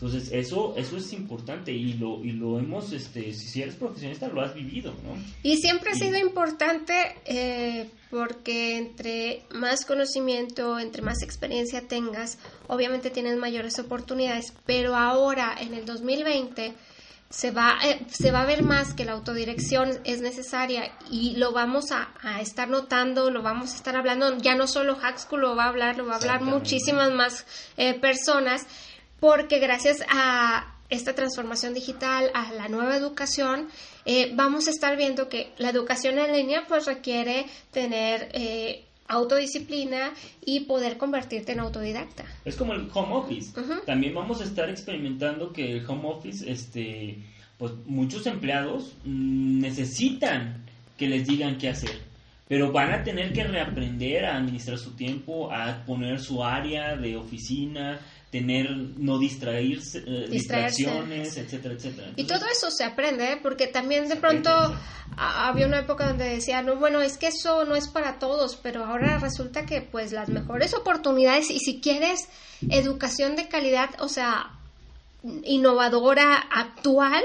[0.04, 4.42] Entonces, eso eso es importante y lo, y lo hemos, este, si eres profesionista, lo
[4.42, 5.16] has vivido, ¿no?
[5.42, 6.92] Y siempre ha sido importante
[7.24, 15.56] eh, porque entre más conocimiento, entre más experiencia tengas, obviamente tienes mayores oportunidades, pero ahora,
[15.58, 16.74] en el 2020,
[17.30, 21.52] se va, eh, se va a ver más que la autodirección es necesaria y lo
[21.52, 25.56] vamos a, estar notando, lo vamos a estar hablando, ya no solo Hack School lo
[25.56, 27.46] va a hablar, lo va a hablar muchísimas más
[27.78, 28.66] eh, personas,
[29.24, 33.68] porque gracias a esta transformación digital, a la nueva educación,
[34.04, 38.28] eh, vamos a estar viendo que la educación en línea pues requiere tener
[39.08, 40.12] autodisciplina
[40.44, 42.26] y poder convertirte en autodidacta.
[42.44, 43.50] Es como el home office.
[43.86, 47.16] También vamos a estar experimentando que el home office, este,
[47.56, 50.66] pues muchos empleados mm, necesitan
[50.98, 51.98] que les digan qué hacer.
[52.46, 57.16] Pero van a tener que reaprender a administrar su tiempo, a poner su área de
[57.16, 57.98] oficina,
[58.34, 62.10] tener, no distraerse, eh, distracciones, etcétera, etcétera.
[62.16, 63.38] y todo eso se aprende, ¿eh?
[63.40, 64.50] porque también de pronto
[65.16, 68.84] había una época donde decía, no, bueno, es que eso no es para todos, pero
[68.84, 72.28] ahora resulta que pues las mejores oportunidades y si quieres
[72.68, 74.50] educación de calidad, o sea,
[75.44, 77.22] innovadora, actual,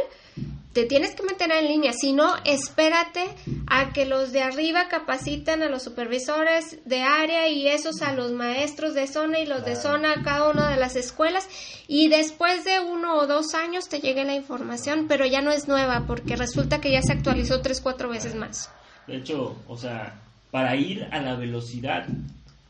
[0.73, 3.25] te tienes que meter en línea, si no, espérate
[3.67, 8.32] a que los de arriba capaciten a los supervisores de área y esos a los
[8.32, 11.47] maestros de zona y los de zona a cada una de las escuelas
[11.88, 15.67] y después de uno o dos años te llegue la información, pero ya no es
[15.67, 18.69] nueva porque resulta que ya se actualizó tres, cuatro veces más.
[19.08, 22.05] De hecho, o sea, para ir a la velocidad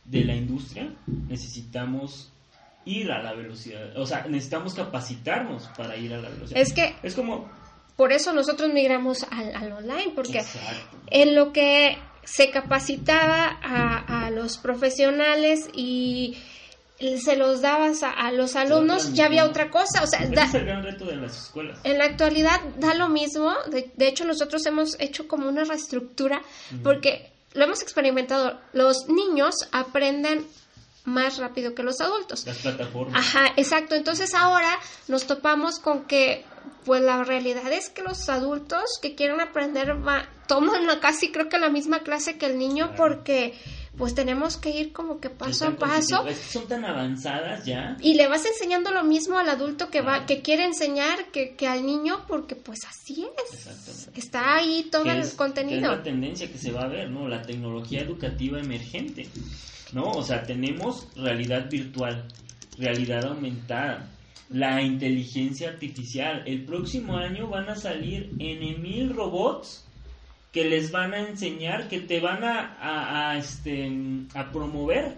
[0.05, 0.89] de la industria
[1.27, 2.31] necesitamos
[2.85, 6.61] ir a la velocidad, o sea, necesitamos capacitarnos para ir a la velocidad.
[6.61, 7.58] Es que es como
[7.99, 10.41] por eso nosotros migramos al, online, porque
[11.07, 16.37] en lo que se capacitaba a, los profesionales y
[16.97, 20.01] se los dabas a, los alumnos, ya había otra cosa.
[20.01, 21.77] O sea, es el gran reto de las escuelas.
[21.83, 23.53] En la actualidad da lo mismo.
[23.69, 26.41] De, hecho, nosotros hemos hecho como una reestructura
[26.81, 28.61] porque lo hemos experimentado.
[28.71, 30.47] Los niños aprenden
[31.09, 32.45] más rápido que los adultos.
[32.45, 33.19] Las plataformas.
[33.19, 33.95] Ajá, exacto.
[33.95, 36.45] Entonces ahora nos topamos con que
[36.85, 39.95] pues la realidad es que los adultos que quieren aprender
[40.47, 43.53] toman casi creo que la misma clase que el niño porque
[43.99, 46.25] pues tenemos que ir como que paso a paso.
[46.33, 47.97] son tan avanzadas ya.
[47.99, 51.67] Y le vas enseñando lo mismo al adulto que va, que quiere enseñar que, que
[51.67, 54.09] al niño, porque pues así es.
[54.15, 55.91] Está ahí todo el contenido.
[55.91, 57.27] es la tendencia que se va a ver, ¿no?
[57.27, 59.27] La tecnología educativa emergente,
[59.91, 60.11] ¿no?
[60.11, 62.25] O sea, tenemos realidad virtual,
[62.77, 64.09] realidad aumentada,
[64.49, 66.43] la inteligencia artificial.
[66.45, 69.88] El próximo año van a salir en mil robots
[70.51, 73.91] que les van a enseñar, que te van a, a, este,
[74.33, 75.15] a promover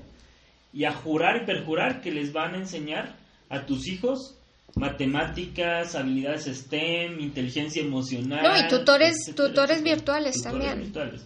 [0.73, 3.15] y a jurar y perjurar que les van a enseñar
[3.49, 4.35] a tus hijos
[4.75, 8.43] matemáticas, habilidades STEM, inteligencia emocional.
[8.43, 10.79] No, y tutores, tutores virtuales también.
[10.79, 11.25] Virtuales.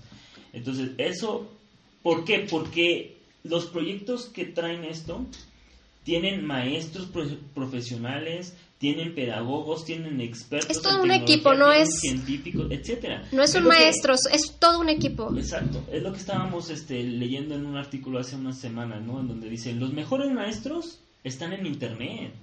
[0.54, 1.52] Entonces, eso,
[2.02, 2.48] ¿por qué?
[2.50, 5.26] Porque los proyectos que traen esto
[6.04, 7.10] tienen maestros
[7.54, 10.70] profesionales, tienen pedagogos, tienen expertos.
[10.70, 13.28] Es todo un equipo, no es científicos, etcétera.
[13.32, 15.36] No es, un maestro, es todo un equipo.
[15.36, 19.22] Exacto, es lo que estábamos este, leyendo en un artículo hace unas semanas, ¿no?
[19.22, 22.36] En donde dicen los mejores maestros están en internet.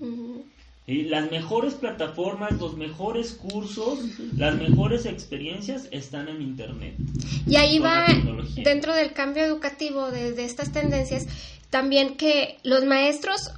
[0.84, 4.00] Y las mejores plataformas, los mejores cursos,
[4.36, 6.96] las mejores experiencias están en Internet.
[7.46, 8.04] Y ahí va,
[8.64, 11.28] dentro del cambio educativo de, de, estas tendencias,
[11.70, 13.52] también que los maestros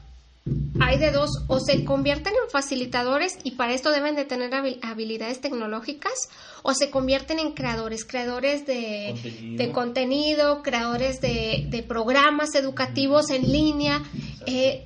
[0.81, 5.41] hay de dos, o se convierten en facilitadores y para esto deben de tener habilidades
[5.41, 6.29] tecnológicas,
[6.63, 14.03] o se convierten en creadores, creadores de contenido, creadores de, programas educativos en línea.
[14.47, 14.85] Eh,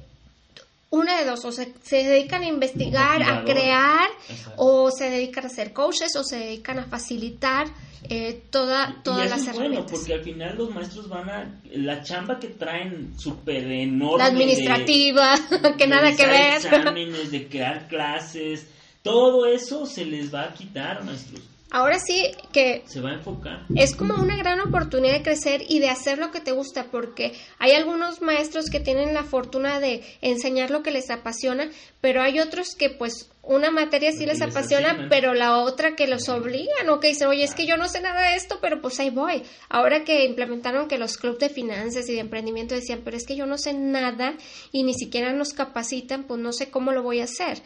[0.90, 4.08] una de dos, o se, se dedican a investigar, a crear,
[4.56, 7.66] o se dedican a ser coaches, o se dedican a facilitar
[8.04, 11.60] eh, toda, todas y las es bueno, porque al final los maestros van a.
[11.72, 14.18] La chamba que traen súper enorme.
[14.18, 15.34] La administrativa,
[15.78, 16.56] que nada que ver.
[16.56, 18.66] exámenes, de crear clases,
[19.02, 21.42] todo eso se les va a quitar, maestros.
[21.70, 23.66] ahora sí que se va a enfocar.
[23.74, 27.32] Es como una gran oportunidad de crecer y de hacer lo que te gusta, porque
[27.58, 31.68] hay algunos maestros que tienen la fortuna de enseñar lo que les apasiona,
[32.00, 36.28] pero hay otros que pues una materia sí les, apasiona, pero la otra que los
[36.28, 39.00] obligan o que dicen, oye, es que yo no sé nada de esto, pero pues
[39.00, 39.42] ahí voy.
[39.70, 43.36] Ahora que implementaron que los clubes de finanzas y de emprendimiento decían, pero es que
[43.36, 44.34] yo no sé nada
[44.70, 47.62] y ni siquiera nos capacitan, pues no sé cómo lo voy a hacer.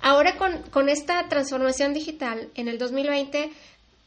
[0.00, 3.50] Ahora con, con esta transformación digital, en el 2020,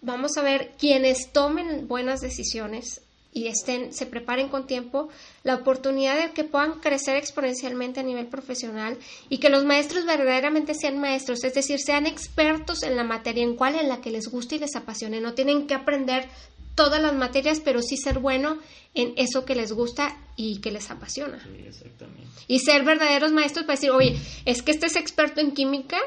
[0.01, 5.09] vamos a ver quienes tomen buenas decisiones y estén, se preparen con tiempo,
[5.43, 8.97] la oportunidad de que puedan crecer exponencialmente a nivel profesional
[9.29, 13.55] y que los maestros verdaderamente sean maestros, es decir, sean expertos en la materia en
[13.55, 15.21] cual en la que les guste y les apasione.
[15.21, 16.27] No tienen que aprender
[16.75, 18.57] todas las materias, pero sí ser bueno
[18.95, 21.43] en eso que les gusta y que les apasiona.
[21.43, 22.23] Sí, exactamente.
[22.47, 25.99] Y ser verdaderos maestros para decir, oye, es que este es experto en química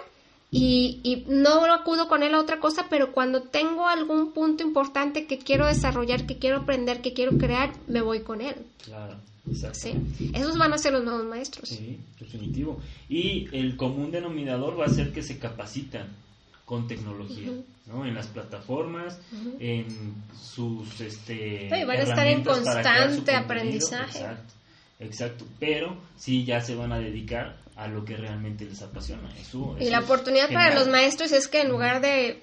[0.55, 5.26] y, y no acudo con él a otra cosa, pero cuando tengo algún punto importante
[5.26, 8.57] que quiero desarrollar, que quiero aprender, que quiero crear, me voy con él.
[8.84, 9.16] Claro.
[9.50, 9.78] Exacto.
[9.80, 11.68] Sí, esos van a ser los nuevos maestros.
[11.68, 12.80] Sí, definitivo.
[13.09, 16.09] Y el común denominador va a ser que se capacitan
[16.64, 17.50] con tecnología,
[17.86, 18.07] ¿no?
[18.07, 19.18] En las plataformas,
[19.59, 24.20] en sus este van a estar en constante aprendizaje.
[24.20, 24.55] Exacto,
[25.03, 29.28] exacto, pero sí ya se van a dedicar a lo que realmente les apasiona.
[29.80, 32.42] y la oportunidad para los maestros es que en lugar de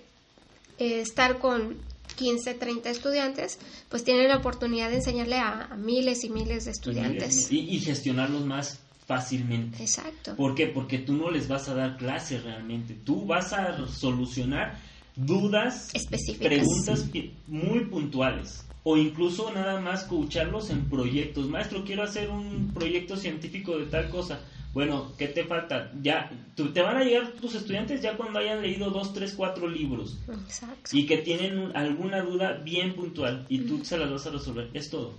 [0.80, 1.78] eh, estar con
[2.16, 7.51] 15, 30 estudiantes, pues tienen la oportunidad de enseñarle a, miles y miles de estudiantes.
[7.51, 9.82] Y, y gestionarlos más fácilmente.
[9.82, 10.36] Exacto.
[10.36, 10.68] ¿Por qué?
[10.68, 12.93] Porque tú no les vas a dar clases realmente.
[12.93, 14.78] Tú vas a solucionar
[15.16, 17.05] dudas, específicas, preguntas
[17.47, 18.66] muy puntuales.
[18.91, 21.47] O incluso nada más escucharlos en proyectos.
[21.47, 24.39] Maestro, quiero hacer un proyecto científico de tal cosa.
[24.73, 25.91] Bueno, ¿qué te falta?
[26.01, 30.17] Ya, te van a llegar tus estudiantes ya cuando hayan leído dos, tres, cuatro libros.
[30.27, 30.89] Exacto.
[30.91, 34.71] Y que tienen alguna duda bien puntual y tú se las vas a resolver.
[34.73, 35.13] Es todo.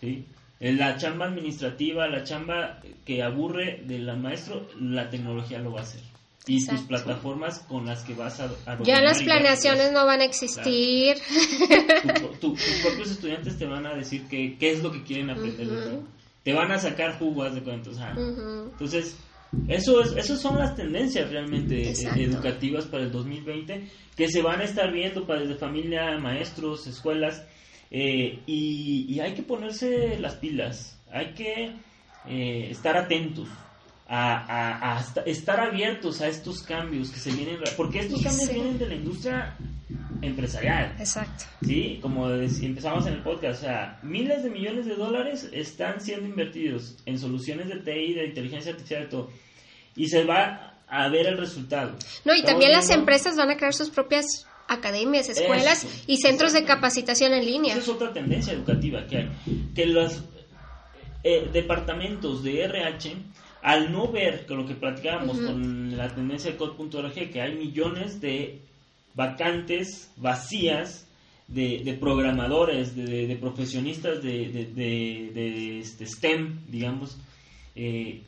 [0.00, 0.24] ¿Sí?
[0.58, 6.00] La chamba administrativa, la chamba que aburre del maestro, la tecnología lo va a hacer.
[6.46, 8.48] Y tus plataformas con las que vas a...
[8.84, 11.16] ya las planeaciones no van a existir.
[12.40, 16.02] tus propios estudiantes te van a decir que, qué es lo que quieren aprender
[16.44, 17.98] Te van a sacar jugos de cuentos.
[17.98, 19.16] Entonces,
[19.68, 24.64] eso es, esas son las tendencias realmente educativas para el 2020 que se van a
[24.64, 27.44] estar viendo para desde familia, maestros, escuelas
[27.90, 31.72] eh, y, hay que ponerse las pilas, hay que
[32.28, 33.48] eh, estar atentos,
[34.08, 38.94] a, estar abiertos a estos cambios que se vienen, porque estos cambios vienen de la
[38.94, 39.56] industria
[40.22, 40.94] empresarial.
[40.98, 41.44] Exacto.
[41.64, 46.26] Sí, como empezamos en el podcast, o sea, miles de millones de dólares están siendo
[46.26, 49.30] invertidos en soluciones de TI, de inteligencia artificial, de todo.
[49.94, 51.96] Y se va a ver el resultado.
[52.24, 56.64] No, y también las empresas van a crear sus propias academias, escuelas y centros de
[56.64, 57.72] capacitación en línea.
[57.72, 59.30] Esa es otra tendencia educativa que hay.
[59.74, 60.22] Que los
[61.22, 63.16] eh, departamentos de RH,
[63.66, 68.20] al no ver con lo que platicábamos con la tendencia de code.org, que hay millones
[68.20, 68.60] de
[69.16, 71.08] vacantes vacías
[71.48, 77.18] de, programadores, de, profesionistas de, este, STEM, digamos,
[77.74, 78.22] eh,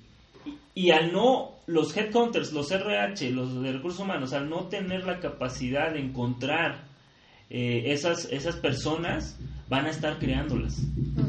[0.74, 5.20] y al no, los headhunters, los RH, los de recursos humanos, al no tener la
[5.20, 6.82] capacidad de encontrar
[7.48, 10.82] eh, esas, esas personas, van a estar creándolas.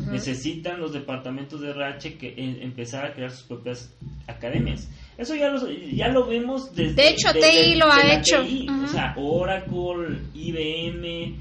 [0.09, 3.93] Necesitan los departamentos de RH que eh, empezar a crear sus propias
[4.27, 4.89] academias.
[5.17, 6.93] Eso ya lo, ya lo vemos desde...
[6.93, 8.41] De hecho, TI lo ha hecho.
[8.41, 11.35] O sea, Oracle, IBM,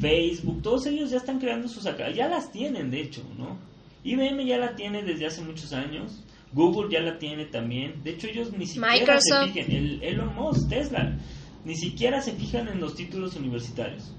[0.00, 2.16] Facebook, todos ellos ya están creando sus academias.
[2.16, 3.56] Ya las tienen, de hecho, ¿no?
[4.02, 6.22] IBM ya la tiene desde hace muchos años.
[6.52, 8.02] Google ya la tiene también.
[8.02, 9.70] De hecho, ellos ni siquiera se fijan.
[9.70, 11.16] El Elon Musk, Tesla,
[11.64, 14.12] ni siquiera se fijan en los títulos universitarios,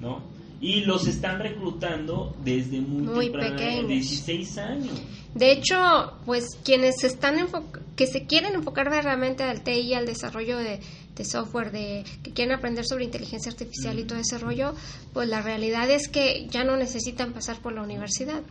[0.00, 0.35] ¿no?
[0.60, 3.88] Y los están reclutando desde muy, muy pequeños.
[3.88, 5.02] 16 años.
[5.34, 5.76] De hecho,
[6.24, 7.36] pues quienes están
[7.94, 10.80] que se quieren enfocar realmente al TI, al desarrollo de,
[11.24, 14.74] software, de que quieren aprender sobre inteligencia artificial y todo ese rollo,
[15.12, 18.42] pues la realidad es que ya no necesitan pasar por la universidad.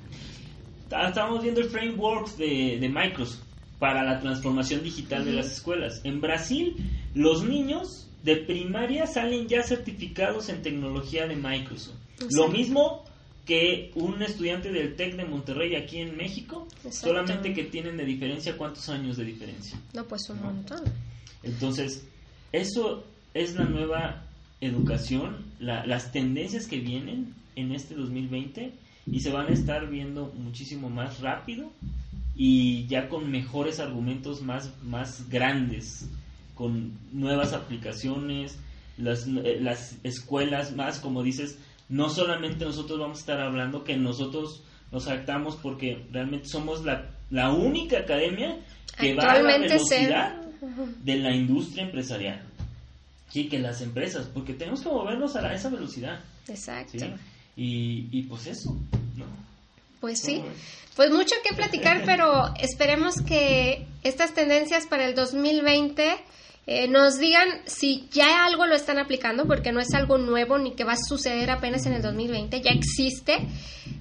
[0.84, 3.42] Estábamos viendo el framework de, de Microsoft
[3.80, 6.02] para la transformación digital de las escuelas.
[6.04, 6.76] En Brasil,
[7.16, 11.96] los niños de primaria salen ya certificados en tecnología de Microsoft.
[12.32, 13.06] Lo mismo
[13.46, 18.58] que un estudiante del TEC de Monterrey aquí en México, solamente que tienen de diferencia
[18.58, 19.80] cuántos años de diferencia.
[19.94, 20.82] No, pues un montón.
[21.44, 22.08] Entonces,
[22.52, 23.06] eso
[23.36, 24.24] es la nueva
[24.60, 28.74] educación, las tendencias que vienen en este 2020
[29.06, 31.72] y se van a estar viendo muchísimo más rápido
[32.36, 36.10] y ya con mejores argumentos más, más grandes,
[36.56, 38.58] con nuevas aplicaciones,
[38.98, 41.58] las, eh, las escuelas más, como dices,
[41.90, 47.10] no solamente nosotros vamos a estar hablando, que nosotros nos actamos porque realmente somos la,
[47.30, 48.58] la única academia
[48.98, 50.42] que va a la velocidad
[51.04, 52.42] de la industria empresarial.
[53.30, 56.22] Sí, que las empresas, porque tenemos que movernos a esa velocidad.
[56.48, 57.06] Exacto.
[57.58, 58.72] Y, y pues eso,
[59.18, 59.26] ¿no?
[60.00, 60.42] Pues sí,
[60.96, 66.16] pues mucho que platicar, pero esperemos que estas tendencias para el 2020
[66.68, 70.74] eh, nos digan si ya algo lo están aplicando, porque no es algo nuevo ni
[70.74, 73.48] que va a suceder apenas en el 2020, ya existe.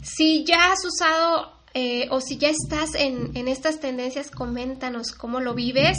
[0.02, 5.40] Si ya has usado eh, o si ya estás en, en estas tendencias, coméntanos cómo
[5.40, 5.98] lo vives.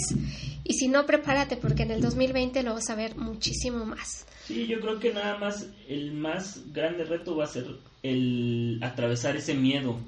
[0.63, 4.26] Y si no, prepárate porque en el 2020 lo vas a ver muchísimo más.
[4.47, 7.66] Sí, yo creo que nada más el más grande reto va a ser
[8.03, 9.99] el atravesar ese miedo,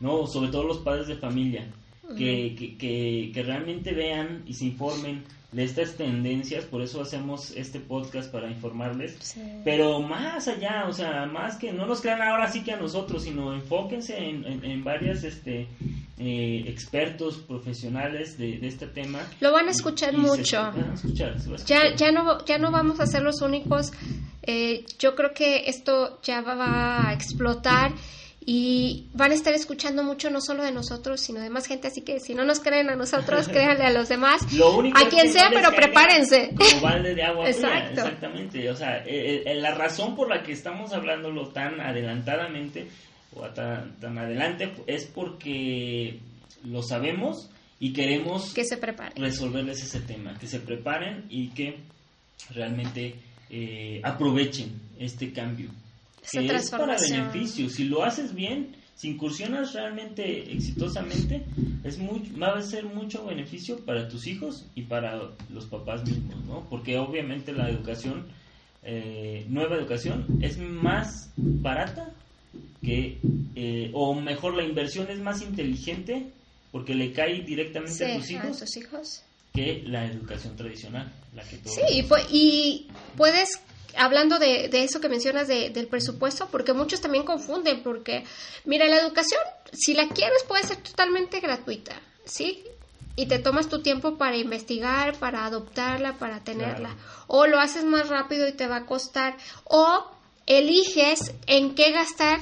[0.00, 0.26] ¿no?
[0.26, 1.70] Sobre todo los padres de familia,
[2.16, 5.24] que, que, que, realmente vean y se informen
[5.54, 11.26] de estas tendencias, por eso hacemos este podcast para informarles, pero más allá, o sea,
[11.26, 15.22] más que no nos crean ahora sí que a nosotros, sino enfóquense en, en, varias
[15.22, 15.68] este,
[16.18, 19.20] eh, expertos profesionales de, este tema.
[19.40, 20.72] Lo van a escuchar mucho.
[21.66, 23.92] Ya, ya, no, ya no vamos a ser los únicos,
[24.42, 27.92] eh, yo creo que esto ya va a explotar
[28.46, 32.02] y van a estar escuchando mucho no solo de nosotros, sino de más gente, así
[32.02, 35.74] que si no nos creen a nosotros, créanle a los demás, a quien sea, pero
[35.74, 36.50] prepárense.
[36.56, 38.00] Como balde de agua Exacto.
[38.00, 38.70] exactamente.
[38.70, 42.86] O sea, eh, eh, la razón por la que estamos hablándolo tan adelantadamente
[43.34, 46.18] o tan, tan adelante es porque
[46.64, 49.22] lo sabemos y queremos que se preparen.
[49.22, 51.78] resolverles ese tema, que se preparen y que
[52.50, 53.14] realmente
[53.50, 55.70] eh, aprovechen este cambio
[56.30, 57.68] que es para beneficio.
[57.68, 61.44] Si lo haces bien, si incursionas realmente exitosamente,
[61.82, 66.44] es muy, va a ser mucho beneficio para tus hijos y para los papás mismos,
[66.44, 66.66] ¿no?
[66.70, 68.26] Porque obviamente la educación,
[68.82, 72.10] eh, nueva educación, es más barata
[72.82, 73.18] que,
[73.56, 76.30] eh, o mejor, la inversión es más inteligente
[76.70, 78.62] porque le cae directamente a tus hijos.
[78.62, 83.60] A tus hijos que la educación tradicional, la que Sí, y puedes
[83.96, 88.24] hablando de, eso que mencionas del presupuesto, porque muchos también confunden, porque,
[88.64, 89.40] mira, la educación,
[89.72, 92.64] si la quieres, puede ser totalmente gratuita, ¿sí?
[93.16, 96.96] Y te tomas tu tiempo para investigar, para adoptarla, para tenerla.
[97.28, 99.36] O lo haces más rápido y te va a costar.
[99.64, 100.04] O
[100.46, 102.40] eliges en qué gastar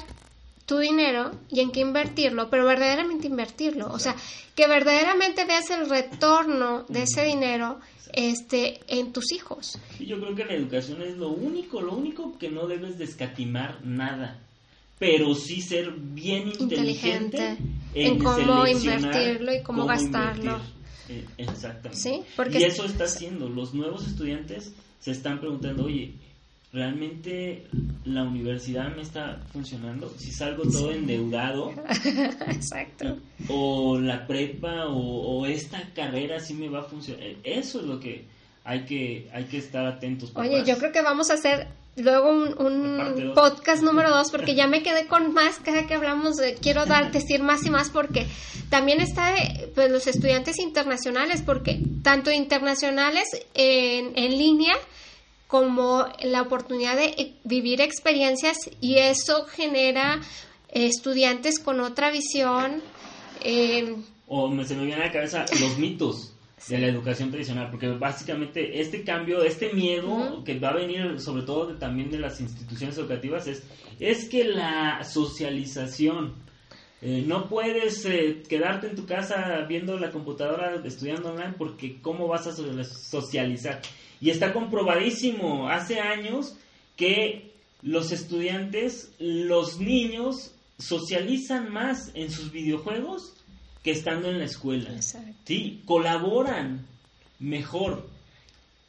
[0.73, 3.93] tu dinero y en qué invertirlo, pero verdaderamente invertirlo.
[3.93, 4.17] O sea,
[4.57, 7.79] que verdaderamente veas el retorno de ese dinero
[8.15, 9.79] este, en tus hijos.
[10.01, 14.41] Yo creo que la educación es lo único, lo único que no debes descatimar nada,
[14.99, 17.59] pero sí ser bien inteligente,
[17.93, 20.59] en, cómo invertirlo y cómo, gastarlo.
[21.11, 22.25] Eh, exactamente.
[22.35, 23.51] Porque y eso está haciendo.
[23.51, 26.15] Los nuevos estudiantes se están preguntando, oye,
[26.73, 27.67] ¿realmente
[28.05, 30.13] la universidad me está funcionando?
[30.19, 31.73] Si salgo todo endeudado.
[32.49, 33.19] Exacto.
[33.49, 37.25] O la prepa o, esta carrera sí me va a funcionar.
[37.45, 38.25] Eso es lo que
[38.65, 40.33] hay que, hay que estar atentos.
[40.35, 44.83] Oye, yo creo que vamos a hacer luego un, podcast número dos porque ya me
[44.85, 48.27] quedé con más cada que hablamos de, quiero dar, decir más y más porque
[48.71, 49.35] también está
[49.75, 54.75] pues, los estudiantes internacionales porque tanto internacionales en, en línea
[55.53, 60.19] como la oportunidad de eh, vivir experiencias y eso genera
[60.71, 62.81] estudiantes con otra visión.
[63.45, 63.97] Eh,
[64.29, 66.33] o me, se me viene a la cabeza los mitos
[66.69, 71.43] de la educación tradicional, porque básicamente este cambio, este miedo que va a venir sobre
[71.43, 73.63] todo también de las instituciones educativas es,
[74.01, 76.33] es que la socialización,
[77.03, 78.07] eh, no puedes
[78.49, 83.83] quedarte en tu casa viendo la computadora, estudiando online, porque ¿cómo vas a socializar?
[84.23, 86.55] Y está comprobadísimo hace años
[86.97, 87.51] que
[87.83, 93.35] los estudiantes, los niños, socializan más en sus videojuegos
[93.83, 94.91] que estando en la escuela.
[95.45, 96.87] Sí, colaboran
[97.41, 98.09] mejor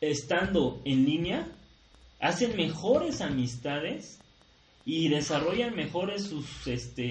[0.01, 1.47] estando en línea,
[2.19, 4.19] hacen mejores amistades
[4.85, 7.03] y desarrollan mejores sus este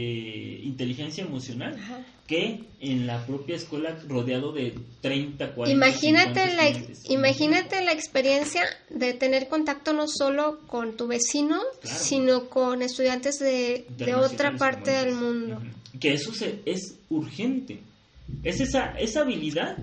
[0.63, 1.79] inteligencia emocional
[2.27, 6.71] que en la propia escuela rodeado de 30, 40 Imagínate la
[7.09, 13.87] imagínate la experiencia de tener contacto no solo con tu vecino, sino con estudiantes de,
[13.97, 15.63] de otra parte del mundo.
[15.99, 16.33] Que eso
[16.67, 17.81] es urgente.
[18.45, 19.79] Es esa esa habilidad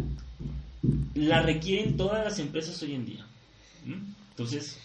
[1.16, 3.26] la requieren todas las empresas hoy en día.
[4.32, 4.78] Entonces,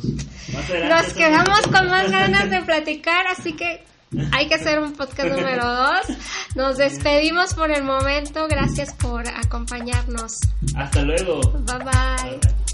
[0.00, 3.84] pues, Nos quedamos con más ganas de platicar, así que
[4.32, 6.16] hay que hacer un podcast número dos.
[6.54, 8.46] Nos despedimos por el momento.
[8.48, 10.38] Gracias por acompañarnos.
[10.76, 11.40] Hasta luego.
[11.40, 12.65] Bye bye.